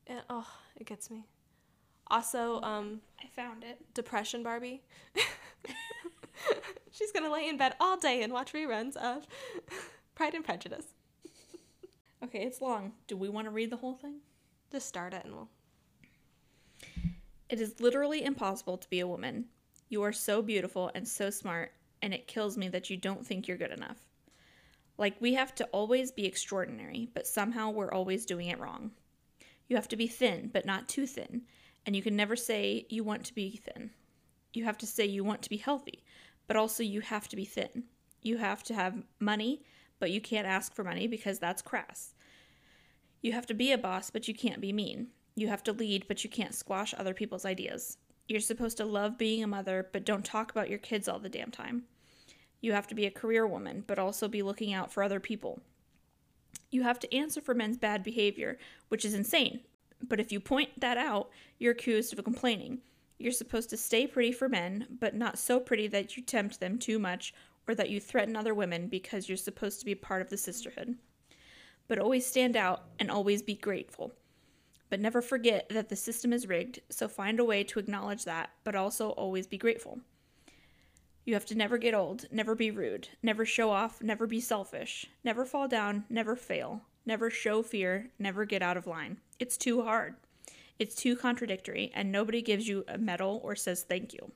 And, 0.07 0.21
oh, 0.29 0.47
it 0.75 0.85
gets 0.87 1.09
me. 1.09 1.25
Also, 2.11 2.61
um, 2.61 2.99
I 3.23 3.27
found 3.27 3.63
it. 3.63 3.79
depression 3.93 4.43
Barbie. 4.43 4.83
She's 6.91 7.13
gonna 7.13 7.31
lay 7.31 7.47
in 7.47 7.55
bed 7.55 7.75
all 7.79 7.97
day 7.97 8.21
and 8.21 8.33
watch 8.33 8.51
reruns 8.51 8.97
of 8.97 9.25
Pride 10.15 10.33
and 10.33 10.43
Prejudice. 10.43 10.87
Okay, 12.21 12.43
it's 12.43 12.59
long. 12.59 12.91
Do 13.07 13.15
we 13.15 13.29
want 13.29 13.47
to 13.47 13.51
read 13.51 13.69
the 13.69 13.77
whole 13.77 13.93
thing? 13.93 14.17
Just 14.73 14.89
start 14.89 15.13
it 15.13 15.23
and 15.23 15.33
we'll. 15.33 15.49
It 17.47 17.61
is 17.61 17.79
literally 17.79 18.25
impossible 18.25 18.77
to 18.77 18.89
be 18.89 18.99
a 18.99 19.07
woman. 19.07 19.45
You 19.87 20.03
are 20.03 20.13
so 20.13 20.41
beautiful 20.41 20.91
and 20.93 21.07
so 21.07 21.29
smart, 21.29 21.71
and 22.01 22.13
it 22.13 22.27
kills 22.27 22.57
me 22.57 22.67
that 22.69 22.89
you 22.89 22.97
don't 22.97 23.25
think 23.25 23.47
you're 23.47 23.57
good 23.57 23.71
enough. 23.71 23.99
Like, 24.97 25.15
we 25.19 25.33
have 25.35 25.55
to 25.55 25.65
always 25.71 26.11
be 26.11 26.25
extraordinary, 26.25 27.09
but 27.13 27.25
somehow 27.25 27.69
we're 27.69 27.91
always 27.91 28.25
doing 28.25 28.47
it 28.47 28.59
wrong. 28.59 28.91
You 29.67 29.77
have 29.77 29.87
to 29.89 29.97
be 29.97 30.07
thin, 30.07 30.49
but 30.53 30.65
not 30.65 30.87
too 30.87 31.05
thin, 31.05 31.43
and 31.85 31.95
you 31.95 32.01
can 32.01 32.15
never 32.15 32.35
say 32.35 32.85
you 32.89 33.03
want 33.03 33.25
to 33.25 33.35
be 33.35 33.57
thin. 33.57 33.91
You 34.53 34.65
have 34.65 34.77
to 34.79 34.87
say 34.87 35.05
you 35.05 35.23
want 35.23 35.41
to 35.43 35.49
be 35.49 35.57
healthy, 35.57 36.03
but 36.47 36.57
also 36.57 36.83
you 36.83 37.01
have 37.01 37.27
to 37.29 37.35
be 37.35 37.45
thin. 37.45 37.83
You 38.21 38.37
have 38.37 38.63
to 38.63 38.73
have 38.73 39.03
money, 39.19 39.63
but 39.99 40.11
you 40.11 40.21
can't 40.21 40.47
ask 40.47 40.75
for 40.75 40.83
money 40.83 41.07
because 41.07 41.39
that's 41.39 41.61
crass. 41.61 42.13
You 43.21 43.31
have 43.33 43.45
to 43.47 43.53
be 43.53 43.71
a 43.71 43.77
boss, 43.77 44.09
but 44.09 44.27
you 44.27 44.33
can't 44.33 44.61
be 44.61 44.73
mean. 44.73 45.07
You 45.35 45.47
have 45.47 45.63
to 45.63 45.73
lead, 45.73 46.07
but 46.07 46.23
you 46.23 46.29
can't 46.29 46.53
squash 46.53 46.93
other 46.93 47.13
people's 47.13 47.45
ideas. 47.45 47.97
You're 48.27 48.41
supposed 48.41 48.77
to 48.77 48.85
love 48.85 49.17
being 49.17 49.43
a 49.43 49.47
mother, 49.47 49.87
but 49.91 50.05
don't 50.05 50.25
talk 50.25 50.51
about 50.51 50.69
your 50.69 50.79
kids 50.79 51.07
all 51.07 51.19
the 51.19 51.29
damn 51.29 51.51
time. 51.51 51.83
You 52.61 52.73
have 52.73 52.87
to 52.87 52.95
be 52.95 53.05
a 53.05 53.11
career 53.11 53.47
woman, 53.47 53.83
but 53.87 53.99
also 53.99 54.27
be 54.27 54.43
looking 54.43 54.73
out 54.73 54.91
for 54.91 55.03
other 55.03 55.19
people. 55.19 55.61
You 56.69 56.83
have 56.83 56.99
to 56.99 57.13
answer 57.13 57.41
for 57.41 57.53
men's 57.53 57.77
bad 57.77 58.03
behavior, 58.03 58.57
which 58.89 59.03
is 59.03 59.13
insane. 59.13 59.61
But 60.07 60.19
if 60.19 60.31
you 60.31 60.39
point 60.39 60.79
that 60.79 60.97
out, 60.97 61.29
you're 61.59 61.73
accused 61.73 62.17
of 62.17 62.23
complaining. 62.23 62.79
You're 63.17 63.31
supposed 63.31 63.69
to 63.69 63.77
stay 63.77 64.07
pretty 64.07 64.31
for 64.31 64.49
men, 64.49 64.87
but 64.99 65.15
not 65.15 65.37
so 65.37 65.59
pretty 65.59 65.87
that 65.87 66.17
you 66.17 66.23
tempt 66.23 66.59
them 66.59 66.79
too 66.79 66.97
much 66.97 67.33
or 67.67 67.75
that 67.75 67.89
you 67.89 67.99
threaten 67.99 68.35
other 68.35 68.53
women 68.53 68.87
because 68.87 69.29
you're 69.29 69.37
supposed 69.37 69.79
to 69.79 69.85
be 69.85 69.95
part 69.95 70.21
of 70.21 70.29
the 70.29 70.37
sisterhood. 70.37 70.97
But 71.87 71.99
always 71.99 72.25
stand 72.25 72.57
out 72.57 72.85
and 72.99 73.11
always 73.11 73.41
be 73.41 73.55
grateful. 73.55 74.13
But 74.89 74.99
never 74.99 75.21
forget 75.21 75.69
that 75.69 75.89
the 75.89 75.95
system 75.95 76.33
is 76.33 76.47
rigged, 76.47 76.81
so 76.89 77.07
find 77.07 77.39
a 77.39 77.45
way 77.45 77.63
to 77.65 77.79
acknowledge 77.79 78.25
that, 78.25 78.49
but 78.63 78.75
also 78.75 79.11
always 79.11 79.47
be 79.47 79.57
grateful. 79.57 79.99
You 81.23 81.35
have 81.35 81.45
to 81.45 81.55
never 81.55 81.77
get 81.77 81.93
old, 81.93 82.25
never 82.31 82.55
be 82.55 82.71
rude, 82.71 83.07
never 83.21 83.45
show 83.45 83.69
off, 83.69 84.01
never 84.01 84.25
be 84.25 84.41
selfish, 84.41 85.05
never 85.23 85.45
fall 85.45 85.67
down, 85.67 86.05
never 86.09 86.35
fail, 86.35 86.81
never 87.11 87.29
show 87.29 87.61
fear, 87.61 88.07
never 88.17 88.45
get 88.45 88.61
out 88.61 88.77
of 88.77 88.87
line. 88.87 89.17
It's 89.37 89.57
too 89.57 89.83
hard. 89.83 90.15
It's 90.79 90.95
too 90.95 91.17
contradictory, 91.17 91.91
and 91.93 92.09
nobody 92.09 92.41
gives 92.41 92.69
you 92.69 92.85
a 92.87 92.97
medal 92.97 93.41
or 93.43 93.53
says 93.53 93.83
thank 93.83 94.13
you. 94.13 94.31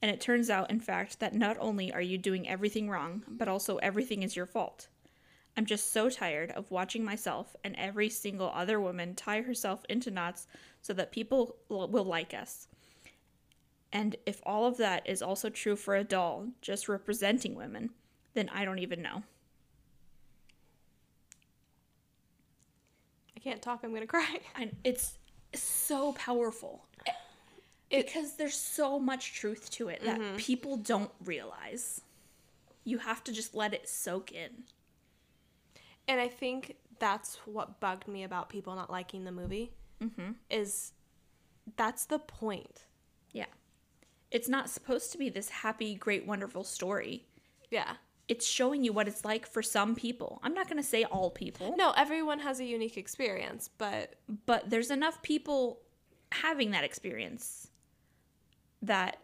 And 0.00 0.08
it 0.08 0.20
turns 0.20 0.48
out, 0.48 0.70
in 0.70 0.78
fact, 0.78 1.18
that 1.18 1.34
not 1.34 1.56
only 1.58 1.92
are 1.92 2.00
you 2.00 2.16
doing 2.16 2.48
everything 2.48 2.88
wrong, 2.88 3.24
but 3.28 3.48
also 3.48 3.78
everything 3.78 4.22
is 4.22 4.36
your 4.36 4.46
fault. 4.46 4.86
I'm 5.56 5.66
just 5.66 5.92
so 5.92 6.08
tired 6.08 6.52
of 6.52 6.70
watching 6.70 7.04
myself 7.04 7.56
and 7.64 7.74
every 7.74 8.10
single 8.10 8.52
other 8.54 8.78
woman 8.78 9.16
tie 9.16 9.42
herself 9.42 9.84
into 9.88 10.12
knots 10.12 10.46
so 10.80 10.92
that 10.92 11.10
people 11.10 11.56
will 11.68 12.04
like 12.04 12.32
us. 12.32 12.68
And 13.92 14.14
if 14.24 14.40
all 14.46 14.66
of 14.66 14.76
that 14.76 15.02
is 15.04 15.20
also 15.20 15.50
true 15.50 15.74
for 15.74 15.96
a 15.96 16.04
doll 16.04 16.46
just 16.62 16.88
representing 16.88 17.56
women, 17.56 17.90
then 18.34 18.48
I 18.50 18.64
don't 18.64 18.78
even 18.78 19.02
know. 19.02 19.24
I 23.38 23.40
can't 23.40 23.62
talk. 23.62 23.80
I'm 23.84 23.94
gonna 23.94 24.06
cry. 24.18 24.40
And 24.56 24.74
it's 24.82 25.16
so 25.54 26.12
powerful. 26.14 26.84
because 27.88 28.34
there's 28.34 28.56
so 28.56 28.98
much 28.98 29.34
truth 29.34 29.70
to 29.70 29.88
it 29.88 30.02
that 30.04 30.36
people 30.38 30.76
don't 30.76 31.12
realize. 31.24 32.00
You 32.84 32.98
have 32.98 33.22
to 33.24 33.32
just 33.32 33.54
let 33.54 33.72
it 33.72 33.88
soak 33.88 34.32
in. 34.32 34.64
And 36.08 36.20
I 36.20 36.26
think 36.26 36.76
that's 36.98 37.36
what 37.44 37.78
bugged 37.78 38.08
me 38.08 38.24
about 38.24 38.48
people 38.48 38.74
not 38.74 38.90
liking 38.90 39.24
the 39.24 39.32
movie. 39.32 39.70
Mm-hmm. 40.02 40.32
Is 40.50 40.92
that's 41.76 42.06
the 42.06 42.18
point. 42.18 42.86
Yeah. 43.32 43.46
It's 44.32 44.48
not 44.48 44.68
supposed 44.68 45.12
to 45.12 45.18
be 45.18 45.28
this 45.28 45.48
happy, 45.48 45.94
great, 45.94 46.26
wonderful 46.26 46.64
story. 46.64 47.24
Yeah. 47.70 47.94
It's 48.28 48.46
showing 48.46 48.84
you 48.84 48.92
what 48.92 49.08
it's 49.08 49.24
like 49.24 49.46
for 49.46 49.62
some 49.62 49.94
people. 49.94 50.38
I'm 50.42 50.52
not 50.52 50.66
going 50.68 50.76
to 50.76 50.86
say 50.88 51.04
all 51.04 51.30
people, 51.30 51.74
No, 51.78 51.92
everyone 51.96 52.40
has 52.40 52.60
a 52.60 52.64
unique 52.64 52.96
experience, 52.98 53.70
but 53.78 54.14
but 54.46 54.68
there's 54.70 54.90
enough 54.90 55.22
people 55.22 55.80
having 56.32 56.72
that 56.72 56.84
experience 56.84 57.68
that 58.82 59.16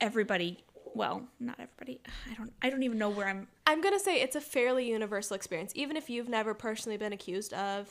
everybody, 0.00 0.64
well, 0.94 1.22
not 1.38 1.58
everybody. 1.60 2.00
I 2.30 2.34
don't 2.34 2.52
I 2.62 2.70
don't 2.70 2.82
even 2.82 2.98
know 2.98 3.08
where 3.10 3.28
I'm 3.28 3.46
I'm 3.66 3.80
gonna 3.80 4.00
say 4.00 4.20
it's 4.20 4.36
a 4.36 4.40
fairly 4.40 4.88
universal 4.90 5.36
experience. 5.36 5.72
Even 5.76 5.96
if 5.96 6.10
you've 6.10 6.28
never 6.28 6.52
personally 6.54 6.96
been 6.96 7.12
accused 7.12 7.52
of 7.54 7.88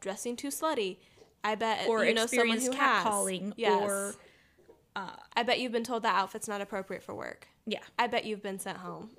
dressing 0.00 0.36
too 0.36 0.48
slutty, 0.48 0.98
I 1.42 1.56
bet 1.56 1.88
or 1.88 2.04
you 2.04 2.14
know 2.14 2.26
someone 2.26 2.60
who 2.60 2.70
catcalling 2.70 3.52
Yes. 3.56 3.82
or 3.90 4.14
I 5.34 5.42
bet 5.42 5.58
you've 5.60 5.72
been 5.72 5.84
told 5.84 6.04
that 6.04 6.14
outfit's 6.14 6.48
not 6.48 6.60
appropriate 6.62 7.02
for 7.02 7.14
work. 7.14 7.48
yeah. 7.66 7.80
I 7.98 8.06
bet 8.06 8.24
you've 8.24 8.42
been 8.42 8.58
sent 8.58 8.78
home 8.78 9.10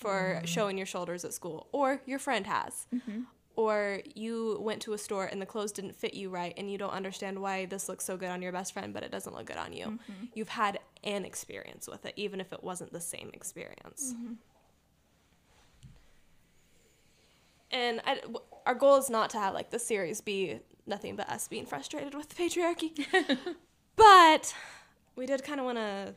for 0.00 0.40
showing 0.44 0.78
your 0.78 0.86
shoulders 0.86 1.24
at 1.24 1.34
school, 1.34 1.68
or 1.72 2.00
your 2.06 2.18
friend 2.18 2.46
has. 2.46 2.86
Mm-hmm. 2.94 3.22
Or 3.56 4.00
you 4.14 4.58
went 4.62 4.80
to 4.82 4.94
a 4.94 4.98
store 4.98 5.26
and 5.26 5.42
the 5.42 5.44
clothes 5.44 5.72
didn't 5.72 5.94
fit 5.94 6.14
you 6.14 6.30
right, 6.30 6.54
and 6.56 6.70
you 6.70 6.78
don't 6.78 6.92
understand 6.92 7.38
why 7.38 7.66
this 7.66 7.88
looks 7.88 8.04
so 8.06 8.16
good 8.16 8.30
on 8.30 8.40
your 8.40 8.52
best 8.52 8.72
friend, 8.72 8.94
but 8.94 9.02
it 9.02 9.10
doesn't 9.10 9.34
look 9.34 9.46
good 9.46 9.58
on 9.58 9.74
you. 9.74 9.86
Mm-hmm. 9.86 10.24
You've 10.34 10.48
had 10.48 10.78
an 11.04 11.26
experience 11.26 11.86
with 11.86 12.06
it, 12.06 12.14
even 12.16 12.40
if 12.40 12.52
it 12.52 12.64
wasn't 12.64 12.92
the 12.92 13.00
same 13.00 13.30
experience. 13.34 14.14
Mm-hmm. 14.16 14.32
And 17.72 18.00
I, 18.06 18.14
w- 18.20 18.40
our 18.64 18.74
goal 18.74 18.96
is 18.96 19.10
not 19.10 19.28
to 19.30 19.38
have 19.38 19.52
like 19.52 19.70
the 19.70 19.78
series 19.78 20.22
be 20.22 20.60
nothing 20.86 21.14
but 21.14 21.28
us 21.28 21.46
being 21.46 21.66
frustrated 21.66 22.14
with 22.14 22.30
the 22.30 22.34
patriarchy. 22.34 23.06
but 23.96 24.54
we 25.14 25.26
did 25.26 25.44
kind 25.44 25.60
of 25.60 25.66
want 25.66 25.78
to 25.78 26.14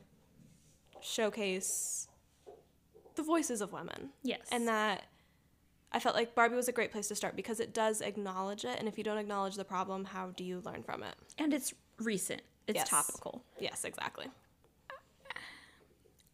showcase 1.02 2.08
the 3.16 3.24
voices 3.24 3.62
of 3.62 3.72
women. 3.74 4.10
Yes. 4.24 4.42
And 4.52 4.68
that 4.68 5.04
I 5.92 6.00
felt 6.00 6.16
like 6.16 6.34
Barbie 6.36 6.56
was 6.56 6.68
a 6.68 6.72
great 6.72 6.92
place 6.92 7.08
to 7.10 7.16
start 7.16 7.36
because 7.36 7.60
it 7.60 7.74
does 7.74 8.02
acknowledge 8.02 8.66
it. 8.66 8.78
And 8.80 8.88
if 8.88 8.98
you 8.98 9.04
don't 9.04 9.18
acknowledge 9.20 9.56
the 9.56 9.66
problem, 9.66 10.06
how 10.06 10.32
do 10.36 10.44
you 10.44 10.62
learn 10.66 10.84
from 10.84 11.04
it? 11.04 11.16
and 11.38 11.54
it's 11.54 11.74
recent. 12.00 12.42
It's 12.68 12.78
Yes. 12.78 12.90
topical. 12.90 13.44
Yes, 13.60 13.84
exactly. 13.86 14.28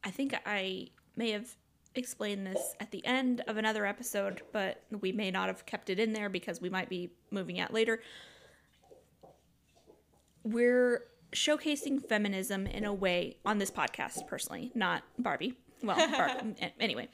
I 0.04 0.12
think 0.12 0.34
I 0.46 0.88
may 1.16 1.32
have 1.32 1.56
explained 1.96 2.46
this 2.48 2.76
at 2.80 2.92
the 2.92 3.06
end 3.06 3.42
of 3.48 3.58
another 3.58 3.86
episode, 3.86 4.42
but 4.54 4.84
we 5.02 5.12
may 5.12 5.30
not 5.32 5.48
have 5.48 5.66
kept 5.66 5.90
it 5.90 6.00
in 6.00 6.14
there 6.14 6.30
because 6.30 6.62
we 6.62 6.70
might 6.70 6.88
be 6.88 7.10
moving 7.32 7.60
out 7.60 7.74
later. 7.74 8.02
We're 10.44 11.04
showcasing 11.34 12.08
feminism 12.08 12.66
in 12.66 12.86
a 12.86 12.94
way 12.94 13.38
on 13.46 13.58
this 13.58 13.70
podcast, 13.72 14.26
personally, 14.28 14.72
not 14.74 15.04
Barbie. 15.18 15.56
Well, 15.84 15.98
anyway, 16.80 17.10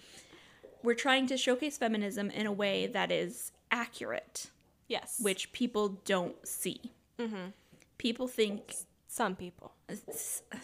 we're 0.83 0.95
trying 0.95 1.27
to 1.27 1.37
showcase 1.37 1.77
feminism 1.77 2.29
in 2.31 2.45
a 2.45 2.51
way 2.51 2.87
that 2.87 3.11
is 3.11 3.51
accurate, 3.71 4.49
Yes. 4.87 5.19
which 5.21 5.51
people 5.51 5.89
don't 6.05 6.47
see. 6.47 6.91
Mhm. 7.19 7.53
People 7.97 8.27
think, 8.27 8.73
some 9.07 9.35
people. 9.35 9.73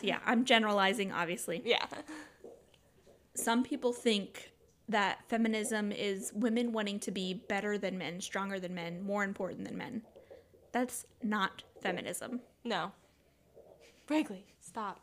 yeah, 0.02 0.20
I'm 0.26 0.46
generalizing, 0.46 1.12
obviously. 1.12 1.62
Yeah. 1.66 1.86
Some 3.36 3.64
people 3.64 3.94
think 3.94 4.52
that 4.90 5.24
feminism 5.30 5.92
is 5.92 6.34
women 6.34 6.74
wanting 6.74 7.00
to 7.00 7.12
be 7.12 7.34
better 7.34 7.78
than 7.78 7.98
men, 7.98 8.20
stronger 8.20 8.60
than 8.60 8.76
men, 8.76 9.02
more 9.02 9.24
important 9.24 9.64
than 9.66 9.78
men. 9.78 10.02
That's 10.74 11.06
not 11.24 11.64
feminism. 11.82 12.42
No. 12.66 12.92
Wrigley, 14.10 14.46
stop. 14.60 15.00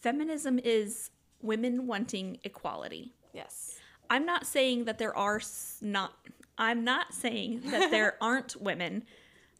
Feminism 0.00 0.58
is 0.62 1.10
women 1.42 1.86
wanting 1.86 2.38
equality. 2.44 3.14
Yes. 3.32 3.78
I'm 4.10 4.26
not 4.26 4.46
saying 4.46 4.84
that 4.84 4.98
there 4.98 5.16
are 5.16 5.36
s- 5.36 5.78
not 5.80 6.12
I'm 6.58 6.84
not 6.84 7.14
saying 7.14 7.62
that 7.66 7.90
there 7.90 8.16
aren't 8.20 8.56
women 8.60 9.04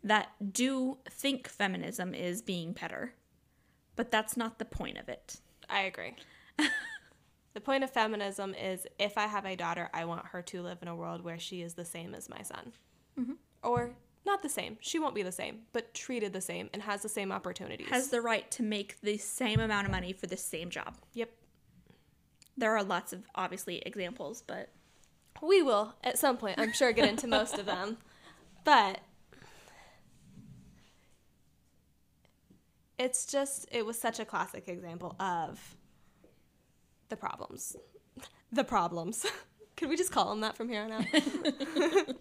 that 0.05 0.29
do 0.53 0.99
think 1.11 1.49
feminism 1.49 2.15
is 2.15 2.43
being 2.43 2.73
better. 2.73 3.15
But 3.97 4.11
that's 4.11 4.37
not 4.37 4.59
the 4.59 4.65
point 4.65 4.99
of 4.99 5.09
it. 5.09 5.41
I 5.69 5.83
agree. 5.83 6.15
the 7.55 7.61
point 7.61 7.85
of 7.85 7.91
feminism 7.91 8.55
is 8.55 8.87
if 8.99 9.19
I 9.19 9.27
have 9.27 9.45
a 9.45 9.55
daughter, 9.57 9.91
I 9.93 10.05
want 10.07 10.27
her 10.27 10.43
to 10.43 10.63
live 10.63 10.79
in 10.83 10.89
a 10.89 10.97
world 10.97 11.23
where 11.23 11.39
she 11.39 11.63
is 11.63 11.75
the 11.75 11.85
same 11.85 12.15
as 12.15 12.29
my 12.29 12.43
son. 12.43 12.73
Mm-hmm. 13.21 13.33
Or 13.63 13.91
not 14.25 14.43
the 14.43 14.49
same. 14.49 14.79
She 14.81 14.99
won't 14.99 15.15
be 15.15 15.23
the 15.23 15.33
same, 15.33 15.61
but 15.73 15.93
treated 15.95 16.33
the 16.33 16.41
same 16.41 16.71
and 16.73 16.83
has 16.83 17.03
the 17.03 17.09
same 17.09 17.31
opportunities. 17.33 17.89
Has 17.91 18.09
the 18.09 18.21
right 18.21 18.51
to 18.53 18.63
make 18.63 19.01
the 19.03 19.19
same 19.19 19.61
amount 19.61 19.87
of 19.87 19.93
money 19.93 20.13
for 20.13 20.27
the 20.27 20.37
same 20.37 20.71
job. 20.71 20.97
yep. 21.13 21.31
There 22.57 22.77
are 22.77 22.83
lots 22.83 23.13
of 23.13 23.23
obviously 23.35 23.79
examples, 23.79 24.43
but 24.47 24.71
We 25.41 25.63
will 25.63 25.95
at 26.05 26.19
some 26.19 26.37
point, 26.37 26.59
I'm 26.59 26.73
sure, 26.73 26.93
get 26.93 27.09
into 27.09 27.27
most 27.27 27.59
of 27.59 27.67
them. 27.67 27.99
But 28.65 29.01
it's 32.97 33.27
just, 33.27 33.67
it 33.73 33.85
was 33.85 33.99
such 33.99 34.21
a 34.21 34.25
classic 34.25 34.69
example 34.69 35.17
of 35.19 35.77
the 37.09 37.17
problems. 37.17 37.77
The 38.53 38.63
problems. 38.63 39.27
Could 39.77 39.89
we 39.89 39.97
just 39.97 40.13
call 40.13 40.31
them 40.31 40.43
that 40.43 40.57
from 40.57 40.69
here 40.69 40.83
on 40.83 40.93
out? 40.93 41.07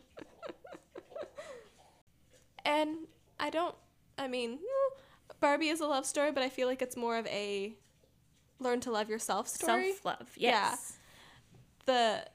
and 2.66 2.98
I 3.40 3.52
don't, 3.52 3.76
I 4.18 4.28
mean, 4.28 4.58
mm, 4.58 4.98
Barbie 5.40 5.70
is 5.70 5.80
a 5.80 5.86
love 5.86 6.08
story, 6.08 6.32
but 6.32 6.42
I 6.42 6.50
feel 6.50 6.68
like 6.68 6.82
it's 6.82 6.98
more 6.98 7.18
of 7.18 7.28
a 7.28 7.76
learn 8.62 8.80
to 8.82 8.92
love 8.92 9.10
yourself 9.10 9.48
story 9.48 9.94
self-love. 9.94 10.32
Yeah. 10.36 10.50
Yes. 10.52 10.98
the 11.86 12.26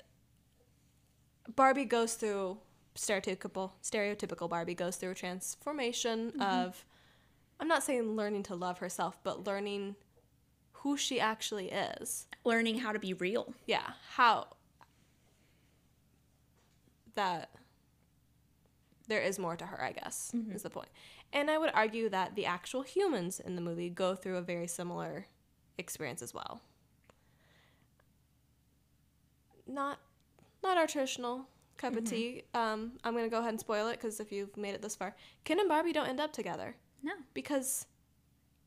Barbie 1.55 1.85
goes 1.85 2.15
through 2.15 2.59
stereotypical 2.97 3.73
stereotypical 3.83 4.49
Barbie 4.49 4.75
goes 4.75 4.97
through 4.97 5.12
a 5.12 5.15
transformation 5.15 6.33
mm-hmm. 6.33 6.43
of 6.43 6.85
I'm 7.59 7.69
not 7.69 7.83
saying 7.83 8.17
learning 8.17 8.43
to 8.45 8.55
love 8.55 8.79
herself, 8.79 9.19
but 9.23 9.47
learning 9.47 9.97
who 10.73 10.97
she 10.97 11.19
actually 11.19 11.71
is. 11.71 12.27
Learning 12.45 12.79
how 12.79 12.93
to 12.93 12.99
be 12.99 13.15
real. 13.15 13.55
Yeah, 13.67 13.93
how 14.15 14.49
that 17.15 17.51
there 19.09 19.21
is 19.21 19.39
more 19.39 19.57
to 19.57 19.65
her, 19.65 19.83
I 19.83 19.93
guess, 19.93 20.33
mm-hmm. 20.35 20.53
is 20.53 20.62
the 20.62 20.71
point. 20.71 20.89
And 21.33 21.51
I 21.51 21.59
would 21.59 21.71
argue 21.75 22.09
that 22.11 22.35
the 22.35 22.47
actual 22.47 22.83
humans 22.83 23.41
in 23.41 23.57
the 23.57 23.62
movie 23.62 23.89
go 23.89 24.15
through 24.15 24.37
a 24.37 24.43
very 24.43 24.67
similar 24.67 25.27
experience 25.79 26.23
as 26.23 26.33
well. 26.35 26.61
Not 29.67 29.99
not 30.62 30.77
our 30.77 30.87
traditional 30.87 31.47
cup 31.77 31.97
of 31.97 32.05
tea. 32.05 32.43
Um, 32.55 32.93
I'm 33.05 33.15
gonna 33.15 33.29
go 33.29 33.39
ahead 33.39 33.51
and 33.51 33.61
spoil 33.61 33.89
it 33.89 33.93
because 34.01 34.21
if 34.21 34.33
you've 34.33 34.57
made 34.57 34.75
it 34.75 34.83
this 34.83 34.97
far, 34.97 35.15
Ken 35.45 35.59
and 35.61 35.69
Barbie 35.69 35.93
don't 35.93 36.09
end 36.09 36.21
up 36.21 36.33
together 36.33 36.77
No. 37.03 37.12
because 37.35 37.87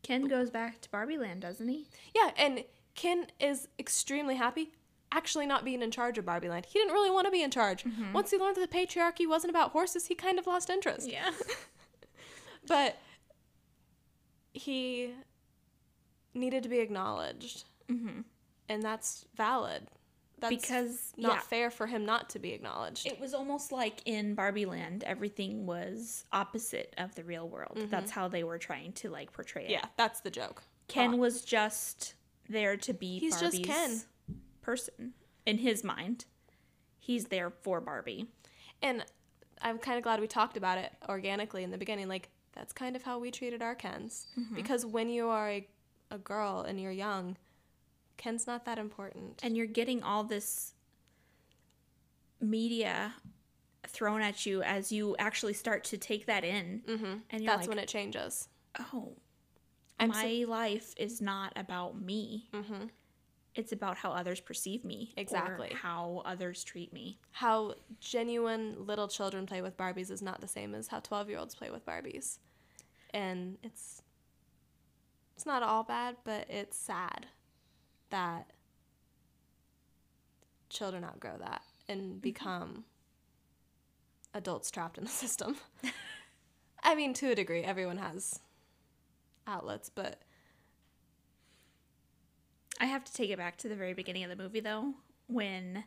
Ken 0.04 0.26
goes 0.28 0.50
back 0.50 0.82
to 0.82 0.90
Barbie 0.90 1.18
Land, 1.18 1.42
doesn't 1.42 1.68
he? 1.68 1.88
Yeah, 2.16 2.32
and 2.38 2.64
Ken 2.96 3.28
is 3.40 3.68
extremely 3.80 4.36
happy 4.36 4.74
actually 5.12 5.48
not 5.48 5.66
being 5.66 5.82
in 5.82 5.90
charge 5.90 6.20
of 6.20 6.26
Barbie 6.26 6.50
Land. 6.50 6.68
He 6.68 6.78
didn't 6.78 6.94
really 6.94 7.10
want 7.10 7.26
to 7.26 7.32
be 7.32 7.42
in 7.42 7.50
charge. 7.50 7.84
Once 8.14 8.30
he 8.30 8.38
learned 8.38 8.58
that 8.58 8.70
the 8.70 8.78
patriarchy 8.78 9.28
wasn't 9.28 9.50
about 9.50 9.72
horses, 9.72 10.06
he 10.06 10.14
kind 10.14 10.38
of 10.38 10.46
lost 10.46 10.70
interest. 10.70 11.10
Yeah. 11.10 11.32
But 12.68 12.98
he 14.54 15.16
needed 16.34 16.64
to 16.64 16.70
be 16.70 16.80
acknowledged. 16.80 17.66
mm-hmm. 17.90 18.22
And 18.68 18.84
that's 18.84 19.26
valid. 19.36 19.88
That's 20.40 20.56
Because 20.56 21.14
not 21.18 21.34
yeah, 21.34 21.40
fair 21.40 21.72
for 21.72 21.88
him 21.88 22.06
not 22.06 22.30
to 22.30 22.40
be 22.40 22.54
acknowledged. 22.54 23.08
It 23.08 23.20
was 23.20 23.34
almost 23.34 23.72
like 23.72 24.02
in 24.06 24.36
Barbie 24.36 24.66
Land, 24.66 25.04
everything 25.06 25.66
was 25.66 26.24
opposite 26.32 26.94
of 26.98 27.14
the 27.16 27.24
real 27.24 27.50
world. 27.50 27.78
That's 27.90 28.12
how 28.12 28.28
they 28.28 28.44
were 28.44 28.58
trying 28.58 28.94
to 28.94 29.10
like 29.10 29.34
portray 29.34 29.66
it. 29.66 29.72
yeah, 29.72 29.86
that's 29.98 30.22
the 30.22 30.30
joke. 30.30 30.64
Ken 30.88 31.18
was 31.18 31.42
just 31.42 32.14
there 32.48 32.78
to 32.78 32.94
be 32.94 33.20
He's 33.20 33.40
Barbie's 33.40 33.60
just 33.60 33.70
Ken. 33.70 34.02
person 34.62 35.14
in 35.46 35.58
his 35.58 35.84
mind. 35.84 36.26
He's 37.00 37.26
there 37.26 37.50
for 37.50 37.82
Barbie. 37.82 38.28
And 38.82 39.04
I'm 39.62 39.78
kind 39.78 39.98
of 39.98 40.04
glad 40.04 40.22
we 40.22 40.28
talked 40.28 40.58
about 40.58 40.78
it 40.78 40.92
organically 41.10 41.64
in 41.64 41.72
the 41.72 41.78
beginning. 41.78 42.08
Like, 42.08 42.30
that's 42.54 42.72
kind 42.72 42.96
of 42.96 43.04
how 43.04 43.20
we 43.20 43.30
treated 43.32 43.62
our 43.62 43.76
Kens. 43.76 44.28
Because 44.56 44.86
when 44.86 45.10
you 45.10 45.28
are 45.28 45.50
a, 45.50 45.68
a 46.12 46.18
girl 46.18 46.62
and 46.62 46.80
you're 46.82 46.92
young, 46.92 47.38
Ken's 48.18 48.48
not 48.48 48.66
that 48.66 48.78
important. 48.80 49.40
And 49.44 49.56
you're 49.56 49.66
getting 49.66 50.04
all 50.04 50.24
this 50.24 50.74
media 52.42 53.14
thrown 53.88 54.22
at 54.22 54.46
you 54.46 54.62
as 54.62 54.92
you 54.92 55.16
actually 55.20 55.54
start 55.54 55.84
to 55.86 55.98
take 55.98 56.26
that 56.28 56.44
in. 56.44 56.82
Mm-hmm. 56.88 57.06
And 57.30 57.44
you're 57.44 57.46
That's 57.46 57.62
like, 57.62 57.70
when 57.70 57.80
it 57.80 57.88
changes. 57.88 58.48
oh, 58.94 59.14
I'm 60.00 60.10
my 60.10 60.42
so- 60.44 60.50
life 60.52 60.94
is 60.98 61.22
not 61.22 61.54
about 61.56 62.00
me. 62.00 62.50
Mm-hmm. 62.54 62.86
It's 63.56 63.72
about 63.72 63.98
how 63.98 64.12
others 64.12 64.40
perceive 64.40 64.86
me. 64.86 65.12
or 65.18 65.22
Exactly. 65.22 65.74
how 65.74 66.22
others 66.24 66.64
treat 66.64 66.94
me. 66.94 67.20
How 67.32 67.74
genuine 68.00 68.76
little 68.86 69.08
children 69.08 69.46
play 69.46 69.62
with 69.62 69.76
Barbies 69.76 70.12
is 70.12 70.22
not 70.22 70.40
the 70.40 70.48
same 70.48 70.74
as 70.76 70.88
how 70.88 71.00
12 71.00 71.30
year 71.30 71.40
olds 71.40 71.56
play 71.56 71.70
with 71.72 71.86
Barbies. 71.86 72.38
And 73.14 73.58
it's 73.64 74.04
it's 75.40 75.46
not 75.46 75.64
all 75.64 75.84
bad, 75.84 76.18
but 76.26 76.48
it's 76.50 76.76
sad 76.76 77.28
that 78.10 78.52
children 80.70 81.06
outgrow 81.06 81.38
that 81.40 81.62
and 81.88 82.02
mm-hmm. 82.02 82.18
become 82.18 82.84
adults 84.34 84.70
trapped 84.70 84.98
in 84.98 85.06
the 85.06 85.10
system. 85.24 85.56
I 86.84 86.94
mean, 86.94 87.14
to 87.14 87.32
a 87.32 87.36
degree, 87.36 87.62
everyone 87.62 87.96
has 88.00 88.42
outlets, 89.48 89.88
but 89.88 90.24
I 92.82 92.88
have 92.88 93.06
to 93.06 93.14
take 93.14 93.30
it 93.30 93.38
back 93.38 93.56
to 93.60 93.70
the 93.70 93.78
very 93.78 93.94
beginning 93.94 94.26
of 94.26 94.30
the 94.30 94.36
movie 94.36 94.60
though, 94.60 94.94
when 95.28 95.86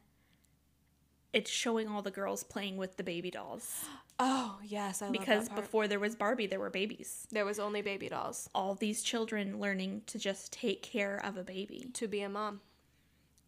it's 1.32 1.50
showing 1.50 1.88
all 1.88 2.02
the 2.02 2.10
girls 2.10 2.44
playing 2.44 2.76
with 2.76 2.96
the 2.96 3.02
baby 3.04 3.30
dolls. 3.30 3.84
oh 4.18 4.58
yes, 4.64 5.02
I 5.02 5.06
love 5.06 5.12
because 5.12 5.48
before 5.48 5.88
there 5.88 6.00
was 6.00 6.14
Barbie, 6.14 6.46
there 6.46 6.60
were 6.60 6.70
babies. 6.70 7.26
there 7.30 7.44
was 7.44 7.58
only 7.58 7.82
baby 7.82 8.08
dolls 8.08 8.48
All 8.54 8.74
these 8.74 9.02
children 9.02 9.58
learning 9.60 10.02
to 10.06 10.18
just 10.18 10.52
take 10.52 10.82
care 10.82 11.16
of 11.24 11.36
a 11.36 11.42
baby. 11.44 11.88
to 11.94 12.08
be 12.08 12.20
a 12.22 12.28
mom. 12.28 12.60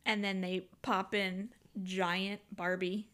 And 0.06 0.22
then 0.22 0.40
they 0.40 0.68
pop 0.82 1.14
in 1.14 1.50
giant 1.82 2.40
Barbie. 2.54 3.08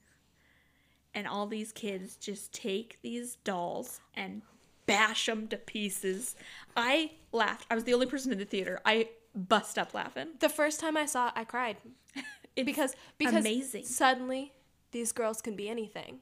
And 1.15 1.27
all 1.27 1.47
these 1.47 1.73
kids 1.73 2.17
just 2.17 2.53
take 2.53 2.99
these 3.03 3.37
dolls 3.37 4.01
and 4.15 4.43
bash 4.87 5.27
them 5.27 5.49
to 5.49 5.57
pieces. 5.57 6.37
I 6.77 7.13
laughed. 7.33 7.67
I 7.71 7.75
was 7.75 7.85
the 7.85 7.95
only 7.95 8.07
person 8.07 8.31
in 8.33 8.39
the 8.39 8.45
theater. 8.45 8.81
I 8.85 9.09
bust 9.35 9.77
up 9.79 9.93
laughing. 9.95 10.29
The 10.39 10.49
first 10.49 10.79
time 10.81 10.97
I 10.97 11.07
saw 11.07 11.29
it, 11.29 11.33
I 11.37 11.45
cried 11.45 11.77
because 12.55 12.95
because 13.19 13.35
amazing. 13.45 13.85
suddenly 13.85 14.53
these 14.93 15.13
girls 15.13 15.41
can 15.41 15.57
be 15.57 15.69
anything, 15.69 16.19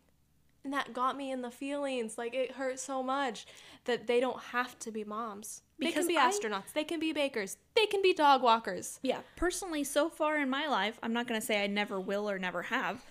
and 0.64 0.72
that 0.72 0.92
got 0.92 1.16
me 1.16 1.31
in 1.31 1.42
the 1.42 1.50
feelings. 1.50 2.18
Like 2.18 2.35
it 2.35 2.52
hurt 2.52 2.78
so 2.78 3.02
much 3.02 3.46
that 3.85 4.07
they 4.07 4.20
don't 4.20 4.40
have 4.52 4.78
to 4.81 4.90
be 4.90 5.04
moms. 5.04 5.62
They 5.81 5.92
can 5.92 6.07
be 6.07 6.16
I- 6.16 6.31
astronauts. 6.31 6.72
They 6.74 6.85
can 6.85 6.98
be 7.00 7.12
bakers. 7.12 7.57
They 7.76 7.87
can 7.87 8.02
be 8.02 8.12
dog 8.12 8.42
walkers. 8.42 8.98
Yeah, 9.02 9.20
personally, 9.37 9.85
so 9.85 10.09
far 10.09 10.37
in 10.38 10.50
my 10.50 10.66
life, 10.66 10.98
I'm 11.02 11.12
not 11.12 11.26
going 11.28 11.40
to 11.40 11.46
say 11.46 11.62
I 11.62 11.68
never 11.68 12.00
will 12.00 12.28
or 12.28 12.38
never 12.38 12.62
have, 12.62 13.04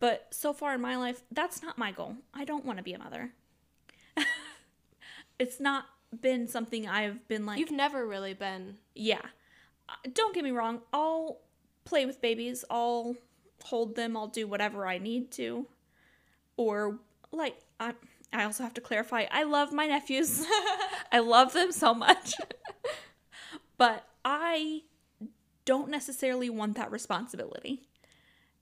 but 0.00 0.26
so 0.30 0.52
far 0.52 0.74
in 0.74 0.80
my 0.80 0.96
life, 0.96 1.22
that's 1.30 1.62
not 1.62 1.78
my 1.78 1.92
goal. 1.92 2.16
I 2.34 2.44
don't 2.44 2.64
want 2.64 2.78
to 2.78 2.82
be 2.82 2.92
a 2.92 2.98
mother. 2.98 3.30
it's 5.38 5.60
not 5.60 5.86
been 6.20 6.46
something 6.48 6.88
I've 6.88 7.26
been 7.28 7.46
like, 7.46 7.58
You've 7.58 7.70
never 7.70 8.06
really 8.06 8.34
been. 8.34 8.76
yeah. 8.94 9.20
Uh, 9.88 9.94
Don't 10.12 10.34
get 10.34 10.44
me 10.44 10.50
wrong, 10.50 10.80
I'll 10.92 11.38
play 11.84 12.04
with 12.06 12.20
babies, 12.20 12.64
I'll 12.70 13.16
hold 13.62 13.96
them, 13.96 14.16
I'll 14.16 14.28
do 14.28 14.46
whatever 14.46 14.86
I 14.86 14.98
need 14.98 15.30
to. 15.32 15.66
Or, 16.56 16.98
like, 17.30 17.56
I, 17.80 17.94
I 18.32 18.44
also 18.44 18.62
have 18.62 18.74
to 18.74 18.80
clarify, 18.80 19.26
I 19.30 19.44
love 19.44 19.72
my 19.72 19.86
nephews. 19.86 20.44
I 21.12 21.18
love 21.20 21.52
them 21.52 21.72
so 21.72 21.94
much. 21.94 22.34
but 23.76 24.06
I 24.24 24.82
don't 25.64 25.88
necessarily 25.88 26.50
want 26.50 26.76
that 26.76 26.90
responsibility. 26.90 27.82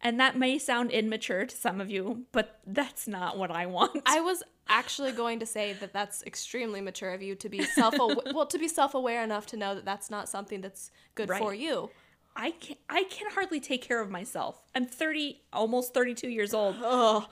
And 0.03 0.19
that 0.19 0.37
may 0.37 0.59
sound 0.59 0.91
immature 0.91 1.45
to 1.45 1.55
some 1.55 1.81
of 1.81 1.91
you, 1.91 2.25
but 2.33 2.61
that's 2.67 3.07
not 3.07 3.37
what 3.37 3.51
I 3.51 3.67
want. 3.67 4.03
I 4.07 4.21
was 4.21 4.43
actually 4.69 5.13
going 5.13 5.41
to 5.41 5.47
say 5.47 5.75
that 5.75 5.93
that's 5.93 6.23
extremely 6.23 6.81
mature 6.81 7.13
of 7.13 7.21
you 7.21 7.35
to 7.35 7.49
be 7.49 7.63
self 7.63 7.95
well 7.99 8.47
to 8.47 8.59
be 8.59 8.69
self-aware 8.69 9.23
enough 9.23 9.47
to 9.47 9.57
know 9.57 9.75
that 9.75 9.85
that's 9.85 10.11
not 10.11 10.29
something 10.29 10.61
that's 10.61 10.91
good 11.15 11.29
for 11.29 11.53
you. 11.53 11.91
I 12.37 12.53
can 12.53 12.77
I 12.89 13.05
can 13.05 13.31
hardly 13.33 13.61
take 13.61 13.83
care 13.83 14.01
of 14.01 14.11
myself. 14.11 14.63
I'm 14.75 14.87
30, 14.87 15.41
almost 15.53 15.93
32 15.95 16.29
years 16.29 16.55
old. 16.55 16.77
Oh, 16.81 17.27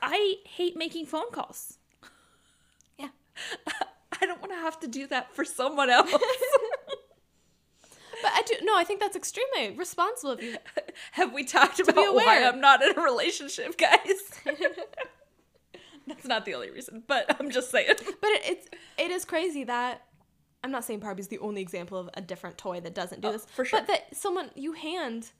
I 0.00 0.36
hate 0.46 0.76
making 0.76 1.06
phone 1.06 1.30
calls. 1.32 1.78
yeah. 2.98 3.08
I 4.20 4.26
don't 4.26 4.40
want 4.40 4.52
to 4.52 4.58
have 4.58 4.80
to 4.80 4.88
do 4.88 5.06
that 5.08 5.34
for 5.34 5.44
someone 5.44 5.90
else. 5.90 6.12
But 8.20 8.32
I 8.34 8.42
do 8.42 8.54
no, 8.62 8.76
I 8.76 8.82
think 8.82 8.98
that's 9.00 9.14
extremely 9.14 9.76
responsible 9.76 10.32
of 10.32 10.42
you. 10.42 10.56
Have 11.12 11.32
we 11.32 11.44
talked 11.44 11.78
about 11.78 12.14
why. 12.16 12.42
I'm 12.44 12.60
not 12.60 12.82
in 12.82 12.98
a 12.98 13.00
relationship, 13.00 13.78
guys? 13.78 14.40
That's 16.06 16.26
not 16.26 16.44
the 16.44 16.54
only 16.54 16.70
reason, 16.70 17.04
but 17.06 17.36
I'm 17.38 17.50
just 17.50 17.70
saying. 17.70 17.94
But 17.96 18.30
it, 18.30 18.42
it's 18.44 18.68
it 18.96 19.10
is 19.12 19.24
crazy 19.24 19.62
that 19.64 20.02
I'm 20.64 20.70
not 20.72 20.84
saying 20.84 21.00
Barbie's 21.00 21.28
the 21.28 21.38
only 21.38 21.62
example 21.62 21.98
of 21.98 22.10
a 22.14 22.20
different 22.20 22.58
toy 22.58 22.80
that 22.80 22.94
doesn't 22.94 23.20
do 23.20 23.28
Oh, 23.28 23.32
this, 23.32 23.46
for 23.54 23.64
sure. 23.64 23.80
But 23.80 23.86
that 23.88 24.16
someone 24.16 24.50
you 24.56 24.72
hand 24.72 25.30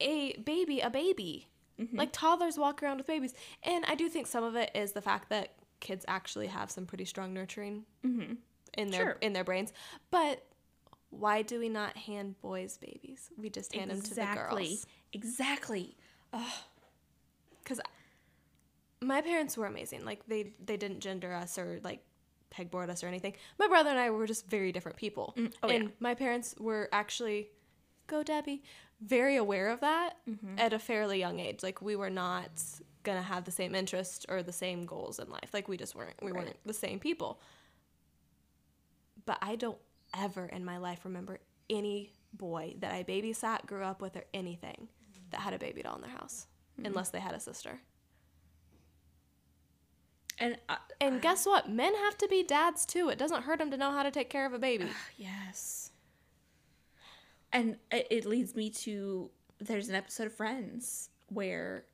a 0.00 0.36
baby 0.38 0.80
a 0.80 0.90
baby, 0.90 1.48
Mm-hmm. 1.80 1.98
like 1.98 2.10
toddlers 2.12 2.56
walk 2.56 2.84
around 2.84 2.98
with 2.98 3.06
babies, 3.08 3.34
and 3.64 3.84
I 3.86 3.96
do 3.96 4.08
think 4.08 4.28
some 4.28 4.44
of 4.44 4.54
it 4.54 4.70
is 4.76 4.92
the 4.92 5.02
fact 5.02 5.28
that 5.30 5.54
kids 5.80 6.04
actually 6.06 6.46
have 6.46 6.70
some 6.70 6.86
pretty 6.86 7.04
strong 7.04 7.34
nurturing 7.34 7.84
in 8.04 8.38
their 8.74 8.84
Mm-hmm. 8.86 8.92
Sure. 8.94 9.16
in 9.20 9.32
their 9.32 9.42
brains. 9.42 9.72
But 10.12 10.44
why 11.10 11.42
do 11.42 11.58
we 11.58 11.68
not 11.68 11.96
hand 11.96 12.40
boys 12.40 12.76
babies? 12.78 13.28
We 13.36 13.50
just 13.50 13.74
hand 13.74 13.90
them 13.90 14.00
to 14.02 14.14
the 14.14 14.20
Exactly. 14.22 14.66
girls. 14.66 14.86
Exactly. 15.12 15.96
because 17.62 17.80
my 19.00 19.20
parents 19.20 19.56
were 19.56 19.66
amazing. 19.66 20.04
Like 20.04 20.26
they 20.28 20.54
they 20.64 20.76
didn't 20.76 21.00
gender 21.00 21.32
us 21.32 21.58
or 21.58 21.80
like 21.82 22.00
pegboard 22.56 22.88
us 22.90 23.02
or 23.02 23.08
anything. 23.08 23.34
My 23.58 23.68
brother 23.68 23.90
and 23.90 23.98
I 23.98 24.10
were 24.10 24.26
just 24.26 24.46
very 24.48 24.72
different 24.72 24.96
people, 24.96 25.34
oh, 25.62 25.68
and 25.68 25.84
yeah. 25.84 25.90
my 26.00 26.14
parents 26.14 26.54
were 26.58 26.88
actually, 26.92 27.50
go 28.06 28.22
Debbie, 28.22 28.62
very 29.00 29.36
aware 29.36 29.68
of 29.70 29.80
that 29.80 30.16
Mm-hmm. 30.28 30.58
at 30.58 30.72
a 30.72 30.78
fairly 30.78 31.18
young 31.18 31.40
age. 31.40 31.62
Like 31.62 31.82
we 31.82 31.96
were 31.96 32.10
not 32.10 32.50
gonna 33.02 33.22
have 33.22 33.44
the 33.44 33.50
same 33.50 33.74
interest 33.74 34.24
or 34.28 34.42
the 34.42 34.52
same 34.52 34.86
goals 34.86 35.18
in 35.18 35.28
life. 35.28 35.50
Like 35.52 35.68
we 35.68 35.76
just 35.76 35.94
weren't. 35.94 36.14
We 36.22 36.30
Right. 36.32 36.44
weren't 36.44 36.56
the 36.64 36.72
same 36.72 36.98
people. 37.00 37.40
But 39.26 39.38
I 39.42 39.56
don't 39.56 39.78
ever 40.16 40.46
in 40.46 40.64
my 40.64 40.78
life 40.78 41.04
remember 41.04 41.38
any 41.70 42.12
boy 42.32 42.74
that 42.80 42.92
I 42.92 43.02
babysat, 43.04 43.66
grew 43.66 43.82
up 43.82 44.00
with, 44.02 44.16
or 44.16 44.24
anything 44.34 44.88
that 45.30 45.40
had 45.40 45.54
a 45.54 45.58
baby 45.58 45.82
doll 45.82 45.96
in 45.96 46.02
their 46.02 46.10
house, 46.10 46.46
Mm-hmm. 46.76 46.86
unless 46.86 47.10
they 47.10 47.20
had 47.20 47.34
a 47.34 47.40
sister. 47.40 47.80
And 50.38 50.58
uh, 50.68 50.76
And 51.00 51.20
guess 51.20 51.46
what? 51.46 51.68
Men 51.70 51.94
have 51.94 52.18
to 52.18 52.28
be 52.28 52.42
dads 52.42 52.84
too. 52.84 53.08
It 53.08 53.18
doesn't 53.18 53.42
hurt 53.42 53.58
them 53.58 53.70
to 53.70 53.76
know 53.76 53.90
how 53.90 54.02
to 54.02 54.10
take 54.10 54.30
care 54.30 54.46
of 54.46 54.52
a 54.52 54.58
baby. 54.58 54.88
yes. 55.16 55.90
And 57.52 57.76
it, 57.90 58.06
it 58.10 58.26
leads 58.26 58.56
me 58.56 58.70
to 58.70 59.30
there's 59.60 59.88
an 59.88 59.94
episode 59.94 60.26
of 60.26 60.34
Friends 60.34 61.10
where 61.28 61.84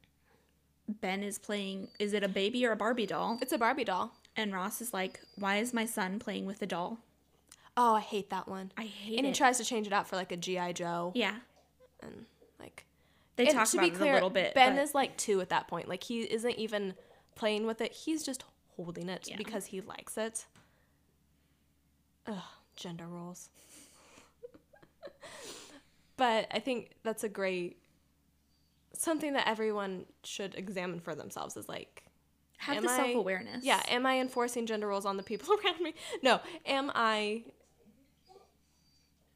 Ben 0.88 1.22
is 1.22 1.38
playing 1.38 1.88
is 1.98 2.14
it 2.14 2.24
a 2.24 2.28
baby 2.28 2.64
or 2.66 2.72
a 2.72 2.76
Barbie 2.76 3.06
doll? 3.06 3.38
It's 3.42 3.52
a 3.52 3.58
Barbie 3.58 3.84
doll. 3.84 4.12
And 4.36 4.54
Ross 4.54 4.80
is 4.80 4.94
like, 4.94 5.20
"Why 5.36 5.56
is 5.56 5.74
my 5.74 5.84
son 5.84 6.18
playing 6.18 6.46
with 6.46 6.62
a 6.62 6.66
doll?" 6.66 6.98
Oh, 7.76 7.94
I 7.94 8.00
hate 8.00 8.30
that 8.30 8.48
one. 8.48 8.72
I 8.76 8.84
hate 8.84 9.18
and 9.18 9.26
he 9.26 9.32
tries 9.32 9.58
to 9.58 9.64
change 9.64 9.86
it 9.86 9.92
out 9.92 10.08
for 10.08 10.16
like 10.16 10.32
a 10.32 10.36
GI 10.36 10.72
Joe 10.74 11.12
yeah. 11.14 11.36
and 12.02 12.26
like. 12.58 12.86
They 13.36 13.46
and 13.46 13.54
talk 13.54 13.68
to 13.68 13.78
about 13.78 13.90
be 13.90 13.96
it 13.96 14.10
a 14.10 14.14
little 14.14 14.30
bit. 14.30 14.54
Ben 14.54 14.76
but- 14.76 14.82
is 14.82 14.94
like 14.94 15.16
two 15.16 15.40
at 15.40 15.50
that 15.50 15.68
point. 15.68 15.88
Like 15.88 16.04
he 16.04 16.20
isn't 16.20 16.56
even 16.56 16.94
playing 17.34 17.66
with 17.66 17.80
it. 17.80 17.92
He's 17.92 18.22
just 18.22 18.44
holding 18.76 19.08
it 19.08 19.28
Yeah. 19.28 19.36
because 19.36 19.66
he 19.66 19.80
likes 19.80 20.16
it. 20.18 20.46
Ugh, 22.26 22.36
gender 22.76 23.06
roles. 23.06 23.48
but 26.16 26.46
I 26.50 26.58
think 26.58 26.90
that's 27.02 27.24
a 27.24 27.28
great 27.28 27.78
something 28.92 29.32
that 29.32 29.48
everyone 29.48 30.04
should 30.24 30.54
examine 30.54 31.00
for 31.00 31.14
themselves 31.14 31.56
is 31.56 31.68
like 31.68 32.04
have 32.58 32.82
the 32.82 32.88
self 32.88 33.14
awareness. 33.14 33.64
Yeah, 33.64 33.82
am 33.88 34.04
I 34.04 34.20
enforcing 34.20 34.66
gender 34.66 34.86
roles 34.88 35.06
on 35.06 35.16
the 35.16 35.22
people 35.22 35.54
around 35.64 35.80
me? 35.80 35.94
No, 36.22 36.40
am 36.66 36.90
I 36.94 37.44
this 37.44 37.44
something 37.44 37.44
I 37.44 37.44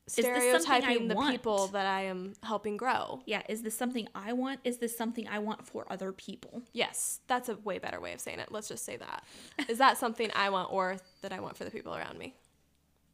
stereotyping 0.06 1.08
the 1.08 1.14
want? 1.14 1.30
people 1.32 1.68
that 1.68 1.86
I 1.86 2.02
am 2.02 2.34
helping 2.42 2.76
grow? 2.76 3.22
Yeah. 3.26 3.42
Is 3.48 3.62
this 3.62 3.76
something 3.76 4.08
I 4.14 4.32
want? 4.32 4.60
Is 4.64 4.78
this 4.78 4.96
something 4.96 5.26
I 5.28 5.38
want 5.38 5.66
for 5.66 5.86
other 5.90 6.12
people? 6.12 6.62
Yes, 6.72 7.20
that's 7.26 7.48
a 7.48 7.56
way 7.56 7.78
better 7.78 8.00
way 8.00 8.12
of 8.12 8.20
saying 8.20 8.38
it. 8.38 8.50
Let's 8.50 8.68
just 8.68 8.84
say 8.84 8.96
that. 8.96 9.24
Is 9.68 9.78
that 9.78 9.98
something 9.98 10.30
I 10.34 10.50
want 10.50 10.72
or 10.72 10.96
that 11.22 11.32
I 11.32 11.40
want 11.40 11.56
for 11.56 11.64
the 11.64 11.70
people 11.70 11.94
around 11.94 12.18
me? 12.18 12.34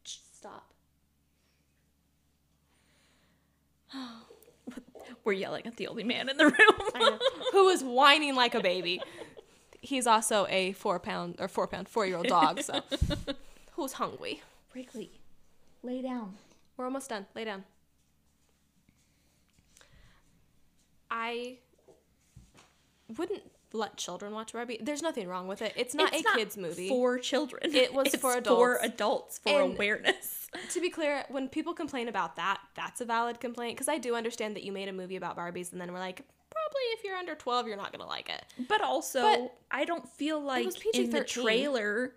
Stop. 0.03 0.71
We're 5.23 5.33
yelling 5.33 5.67
at 5.67 5.77
the 5.77 5.87
only 5.87 6.03
man 6.03 6.29
in 6.29 6.37
the 6.37 6.45
room. 6.45 7.19
Who 7.51 7.69
is 7.69 7.83
whining 7.83 8.35
like 8.35 8.55
a 8.55 8.61
baby? 8.61 9.01
He's 9.81 10.07
also 10.07 10.47
a 10.49 10.73
four 10.73 10.99
pound 10.99 11.35
or 11.39 11.47
four 11.47 11.67
pound 11.67 11.87
four 11.89 12.05
year 12.05 12.17
old 12.17 12.27
dog. 12.27 12.61
So 12.61 12.81
who's 13.73 13.93
hungry? 13.93 14.41
Wrigley, 14.73 15.11
lay 15.83 16.01
down. 16.01 16.35
We're 16.77 16.85
almost 16.85 17.09
done. 17.09 17.25
Lay 17.35 17.45
down. 17.45 17.63
I 21.09 21.57
wouldn't 23.17 23.43
let 23.73 23.97
children 23.97 24.33
watch 24.33 24.53
Barbie. 24.53 24.79
There's 24.81 25.01
nothing 25.01 25.27
wrong 25.27 25.47
with 25.47 25.61
it. 25.61 25.73
It's 25.75 25.93
not 25.93 26.13
It's 26.13 26.27
a 26.29 26.37
kids 26.37 26.57
movie. 26.57 26.89
for 26.89 27.17
children. 27.19 27.73
It 27.75 27.93
was 27.93 28.07
It's 28.13 28.17
for 28.21 28.33
adults. 28.35 28.47
For 28.59 28.75
adults. 28.77 28.93
adults 28.93 29.39
for 29.39 29.61
And- 29.61 29.73
awareness. 29.75 30.47
to 30.71 30.81
be 30.81 30.89
clear, 30.89 31.25
when 31.29 31.47
people 31.47 31.73
complain 31.73 32.07
about 32.07 32.35
that, 32.37 32.61
that's 32.75 32.99
a 33.01 33.05
valid 33.05 33.39
complaint 33.39 33.75
because 33.77 33.87
I 33.87 33.97
do 33.97 34.15
understand 34.15 34.55
that 34.55 34.63
you 34.63 34.71
made 34.71 34.87
a 34.89 34.93
movie 34.93 35.15
about 35.15 35.37
Barbies 35.37 35.71
and 35.71 35.79
then 35.79 35.91
we're 35.93 35.99
like, 35.99 36.21
probably 36.49 36.81
if 36.93 37.03
you're 37.03 37.15
under 37.15 37.35
12, 37.35 37.67
you're 37.67 37.77
not 37.77 37.91
going 37.93 38.01
to 38.01 38.07
like 38.07 38.29
it. 38.29 38.43
But 38.67 38.81
also, 38.81 39.21
But 39.21 39.57
I 39.69 39.85
don't 39.85 40.07
feel 40.09 40.39
like 40.41 40.67
in 40.93 41.09
the 41.09 41.23
trailer 41.23 42.13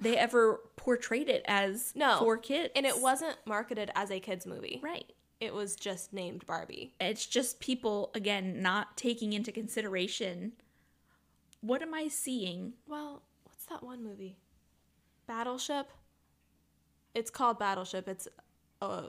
they 0.00 0.16
ever 0.16 0.60
portrayed 0.76 1.28
it 1.28 1.44
as 1.46 1.92
No. 1.94 2.18
for 2.18 2.36
kids. 2.36 2.72
And 2.74 2.86
it 2.86 3.00
wasn't 3.00 3.36
marketed 3.46 3.90
as 3.94 4.10
a 4.10 4.20
kids 4.20 4.46
movie. 4.46 4.80
right. 4.82 5.10
It 5.40 5.52
was 5.52 5.74
just 5.74 6.12
named 6.12 6.46
Barbie. 6.46 6.94
It's 7.00 7.26
just 7.26 7.58
people 7.58 8.12
again 8.14 8.62
not 8.62 8.96
taking 8.96 9.32
into 9.32 9.50
consideration 9.50 10.52
what 11.62 11.80
am 11.80 11.94
I 11.94 12.08
seeing? 12.08 12.74
Well, 12.88 13.22
what's 13.44 13.64
that 13.66 13.82
one 13.82 14.02
movie? 14.02 14.36
Battleship. 15.26 15.90
It's 17.14 17.30
called 17.30 17.58
Battleship. 17.58 18.08
It's 18.08 18.28
a 18.80 19.04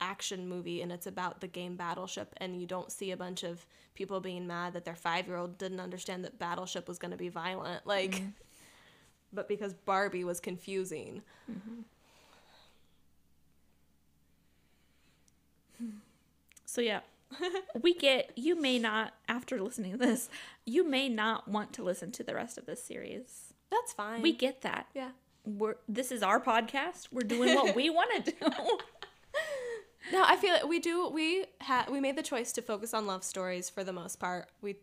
action 0.00 0.46
movie 0.46 0.82
and 0.82 0.92
it's 0.92 1.06
about 1.06 1.40
the 1.40 1.46
game 1.46 1.74
Battleship 1.74 2.34
and 2.36 2.60
you 2.60 2.66
don't 2.66 2.92
see 2.92 3.12
a 3.12 3.16
bunch 3.16 3.42
of 3.42 3.64
people 3.94 4.20
being 4.20 4.46
mad 4.46 4.74
that 4.74 4.84
their 4.84 4.94
5-year-old 4.94 5.56
didn't 5.56 5.80
understand 5.80 6.22
that 6.22 6.38
Battleship 6.38 6.86
was 6.86 6.98
going 6.98 7.12
to 7.12 7.16
be 7.16 7.30
violent 7.30 7.86
like 7.86 8.10
mm-hmm. 8.12 8.28
But 9.36 9.46
because 9.48 9.74
Barbie 9.74 10.24
was 10.24 10.40
confusing. 10.40 11.22
Mm-hmm. 11.50 11.82
So 16.64 16.80
yeah. 16.80 17.00
we 17.82 17.92
get 17.94 18.32
you 18.36 18.60
may 18.60 18.78
not 18.78 19.12
after 19.28 19.60
listening 19.60 19.92
to 19.92 19.98
this, 19.98 20.28
you 20.64 20.88
may 20.88 21.08
not 21.08 21.48
want 21.48 21.72
to 21.74 21.82
listen 21.82 22.12
to 22.12 22.22
the 22.22 22.34
rest 22.34 22.56
of 22.58 22.66
this 22.66 22.82
series. 22.82 23.52
That's 23.70 23.92
fine. 23.92 24.22
We 24.22 24.32
get 24.32 24.62
that. 24.62 24.86
yeah. 24.94 25.10
We're 25.44 25.76
this 25.88 26.10
is 26.10 26.22
our 26.22 26.40
podcast. 26.40 27.08
We're 27.12 27.22
doing 27.22 27.54
what 27.54 27.74
we 27.76 27.90
want 27.90 28.24
to 28.24 28.32
do. 28.32 28.52
No, 30.12 30.22
I 30.24 30.36
feel 30.36 30.52
like 30.52 30.68
we 30.68 30.78
do. 30.78 31.08
We 31.08 31.46
had 31.60 31.90
we 31.90 31.98
made 32.00 32.16
the 32.16 32.22
choice 32.22 32.52
to 32.52 32.62
focus 32.62 32.94
on 32.94 33.06
love 33.08 33.24
stories 33.24 33.68
for 33.68 33.82
the 33.82 33.92
most 33.92 34.20
part. 34.20 34.48
We 34.60 34.76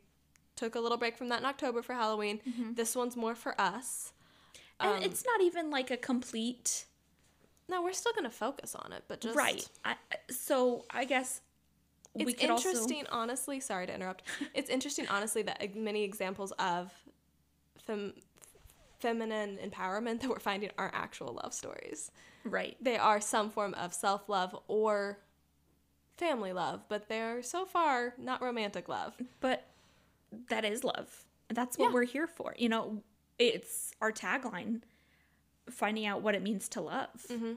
took 0.58 0.76
a 0.76 0.82
little 0.82 0.98
break 0.98 1.18
from 1.18 1.30
that 1.30 1.40
in 1.40 1.46
October 1.46 1.82
for 1.82 1.94
Halloween. 1.94 2.42
Mm-hmm. 2.48 2.74
This 2.74 2.94
one's 2.94 3.16
more 3.16 3.34
for 3.34 3.60
us. 3.60 4.12
And 4.84 4.98
Um, 4.98 5.04
it's 5.04 5.24
not 5.26 5.42
even 5.42 5.70
like 5.72 5.90
a 5.92 5.98
complete 5.98 6.86
No, 7.70 7.82
we're 7.82 7.94
still 7.94 8.14
gonna 8.14 8.30
focus 8.30 8.76
on 8.76 8.92
it, 8.94 9.04
but 9.08 9.22
just 9.22 9.36
right. 9.36 9.68
I, 9.86 9.96
so 10.30 10.86
I 10.90 11.06
guess 11.06 11.42
It's 12.16 12.26
we 12.26 12.34
could 12.34 12.50
also 12.50 12.70
interesting, 12.70 13.06
honestly. 13.12 13.60
Sorry 13.60 13.88
to 13.88 13.94
interrupt. 13.96 14.24
It's 14.54 14.70
interesting, 14.70 15.08
honestly, 15.08 15.42
that 15.44 15.76
many 15.76 16.04
examples 16.04 16.52
of 16.60 16.92
fem- 17.80 18.14
feminine 19.00 19.58
empowerment 19.64 20.20
that 20.22 20.30
we're 20.30 20.40
finding 20.40 20.70
aren't 20.78 20.94
actual 20.96 21.34
love 21.42 21.54
stories. 21.54 22.12
right. 22.44 22.76
They 22.82 22.98
are 22.98 23.20
some 23.22 23.50
form 23.50 23.74
of 23.76 23.94
self 23.94 24.28
love 24.30 24.56
or 24.68 25.20
family 26.18 26.54
love, 26.54 26.84
but 26.90 27.08
they're 27.10 27.42
so 27.42 27.66
far 27.66 28.14
not 28.18 28.42
romantic 28.42 28.88
love. 28.90 29.14
But 29.40 29.66
that 30.50 30.64
is 30.66 30.84
love. 30.84 31.26
That's 31.50 31.78
what 31.78 31.88
Yeah. 31.88 31.94
we're 31.94 32.04
here 32.06 32.28
for. 32.28 32.54
You 32.58 32.70
know, 32.70 33.04
it's 33.40 33.94
our 34.02 34.12
tagline 34.12 34.82
finding 35.70 36.06
out 36.06 36.22
what 36.22 36.36
it 36.36 36.42
means 36.42 36.68
to 36.70 36.82
love. 36.82 37.10
Mm-hmm. 37.30 37.54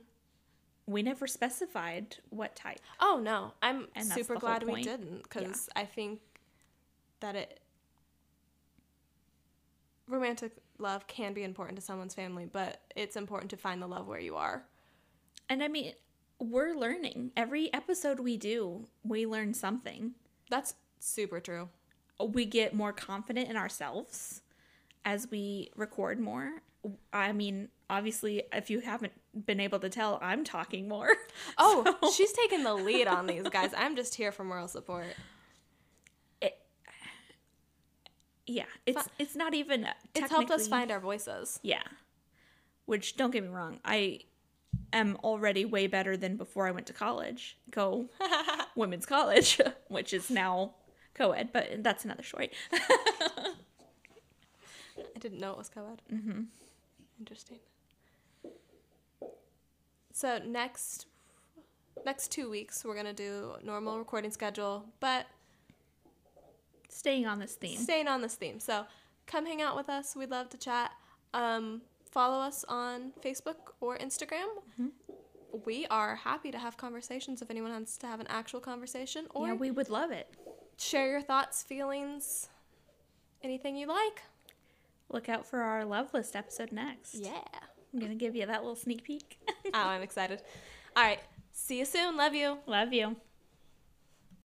we 0.87 1.03
never 1.03 1.27
specified 1.27 2.17
what 2.31 2.55
type. 2.55 2.79
Oh 3.01 3.21
no, 3.23 3.53
I'm 3.61 3.89
And 3.97 4.07
super 4.07 4.37
glad 4.37 4.63
we 4.63 4.83
didn't 4.83 5.25
because 5.25 5.69
I 5.75 5.85
think 5.85 6.21
that 7.21 7.35
it 7.35 7.61
romantic 10.09 10.53
love 10.79 11.07
can 11.07 11.33
be 11.33 11.43
important 11.43 11.77
to 11.79 11.85
someone's 11.85 12.15
family, 12.15 12.47
but 12.51 12.81
it's 12.95 13.17
important 13.17 13.51
to 13.51 13.57
find 13.57 13.83
the 13.83 13.87
love 13.89 14.07
where 14.07 14.21
you 14.21 14.37
are. 14.37 14.65
And 15.49 15.63
I 15.63 15.69
mean, 15.69 15.93
we're 16.39 16.75
learning. 16.75 17.33
Every 17.37 17.73
episode 17.73 18.21
we 18.21 18.37
do, 18.37 18.87
we 19.03 19.27
learn 19.27 19.55
something. 19.55 20.13
That's 20.51 20.75
super 21.01 21.41
true. 21.41 21.69
We 22.25 22.45
get 22.45 22.75
more 22.75 22.93
confident 22.93 23.49
in 23.51 23.57
ourselves 23.57 24.43
as 25.07 25.31
we 25.31 25.71
record 25.77 26.21
more. 26.21 26.51
I 27.13 27.33
mean, 27.33 27.69
obviously, 27.89 28.43
if 28.53 28.69
you 28.69 28.81
haven't 28.81 29.13
been 29.47 29.61
able 29.61 29.79
to 29.79 29.89
tell, 29.89 30.19
I'm 30.21 30.45
talking 30.45 30.87
more. 30.89 31.09
Oh, 31.59 31.97
So- 32.03 32.11
she's 32.11 32.33
taking 32.33 32.63
the 32.65 32.75
lead 32.75 33.07
on 33.07 33.27
these 33.27 33.49
guys. 33.49 33.71
I'm 33.77 33.97
just 33.97 34.15
here 34.15 34.33
for 34.33 34.45
moral 34.45 34.69
support. 34.69 35.07
It, 36.43 36.59
yeah, 38.47 38.65
it's 38.85 39.09
it's 39.19 39.35
not 39.37 39.55
even. 39.55 39.87
It's 40.15 40.31
helped 40.31 40.51
us 40.51 40.67
find 40.69 40.91
our 40.91 41.01
voices. 41.01 41.59
Yeah. 41.63 41.83
Which 42.87 43.17
don't 43.17 43.31
get 43.33 43.43
me 43.43 43.49
wrong, 43.49 43.81
I 43.85 44.21
am 44.93 45.17
already 45.25 45.65
way 45.65 45.87
better 45.89 46.17
than 46.17 46.37
before 46.37 46.67
I 46.69 46.71
went 46.71 46.87
to 46.87 46.93
college. 46.93 47.59
Go 47.71 48.09
women's 48.77 49.07
college, 49.07 49.61
which 49.89 50.13
is 50.13 50.31
now 50.31 50.75
co-ed, 51.15 51.51
but 51.53 51.83
that's 51.83 52.05
another 52.05 52.23
story. 52.23 52.51
Didn't 55.27 55.41
know 55.41 55.51
it 55.51 55.59
was 55.59 55.69
co-ed. 55.69 56.03
Mm-hmm. 56.15 56.43
Interesting. 57.19 57.59
So 60.13 60.39
next 60.47 61.07
next 62.05 62.31
two 62.31 62.49
weeks 62.49 62.85
we're 62.85 62.95
gonna 62.95 63.13
do 63.13 63.55
normal 63.65 63.99
recording 63.99 64.31
schedule, 64.31 64.85
but 65.01 65.27
Staying 66.89 67.27
on 67.27 67.41
this 67.41 67.55
theme. 67.55 67.77
staying 67.79 68.07
on 68.07 68.21
this 68.23 68.37
theme. 68.37 68.61
So 68.61 68.87
come 69.27 69.45
hang 69.47 69.61
out 69.63 69.75
with 69.75 69.89
us. 69.89 70.15
We'd 70.15 70.31
love 70.31 70.49
to 70.51 70.59
chat. 70.59 70.93
Um, 71.35 71.83
follow 72.09 72.39
us 72.39 72.65
on 72.69 73.13
Facebook 73.21 73.57
or 73.81 73.99
Instagram. 73.99 74.47
We 75.65 75.87
are 75.91 76.15
happy 76.15 76.53
to 76.53 76.59
have 76.59 76.77
conversations 76.77 77.43
if 77.43 77.51
anyone 77.51 77.73
wants 77.73 77.99
to 77.99 78.07
have 78.07 78.21
an 78.21 78.27
actual 78.29 78.61
conversation 78.61 79.27
or 79.35 79.49
yeah, 79.49 79.55
we 79.55 79.71
would 79.73 79.91
love 79.91 80.13
it. 80.13 80.29
share 80.79 81.11
your 81.11 81.21
thoughts, 81.23 81.63
feelings, 81.65 82.49
anything 83.43 83.77
you 83.77 83.89
like. 83.89 84.23
Look 85.11 85.29
out 85.29 85.47
for 85.47 85.61
our 85.61 85.85
love 85.85 86.13
list 86.13 86.35
episode 86.35 86.73
next. 86.73 87.15
Yeah. 87.15 87.43
I'm 87.93 88.01
gonna 88.01 88.15
give 88.15 88.35
you 88.37 88.47
that 88.47 88.63
little 88.63 88.77
sneak 88.77 89.05
peek. 89.05 89.39
oh, 89.67 89.71
I'm 89.73 90.03
excited. 90.03 90.43
All 90.97 91.03
right. 91.03 91.21
See 91.53 91.79
you 91.79 91.85
soon. 91.85 92.17
Love 92.17 92.35
you. 92.35 92.59
love 92.67 92.93
you. 92.93 93.17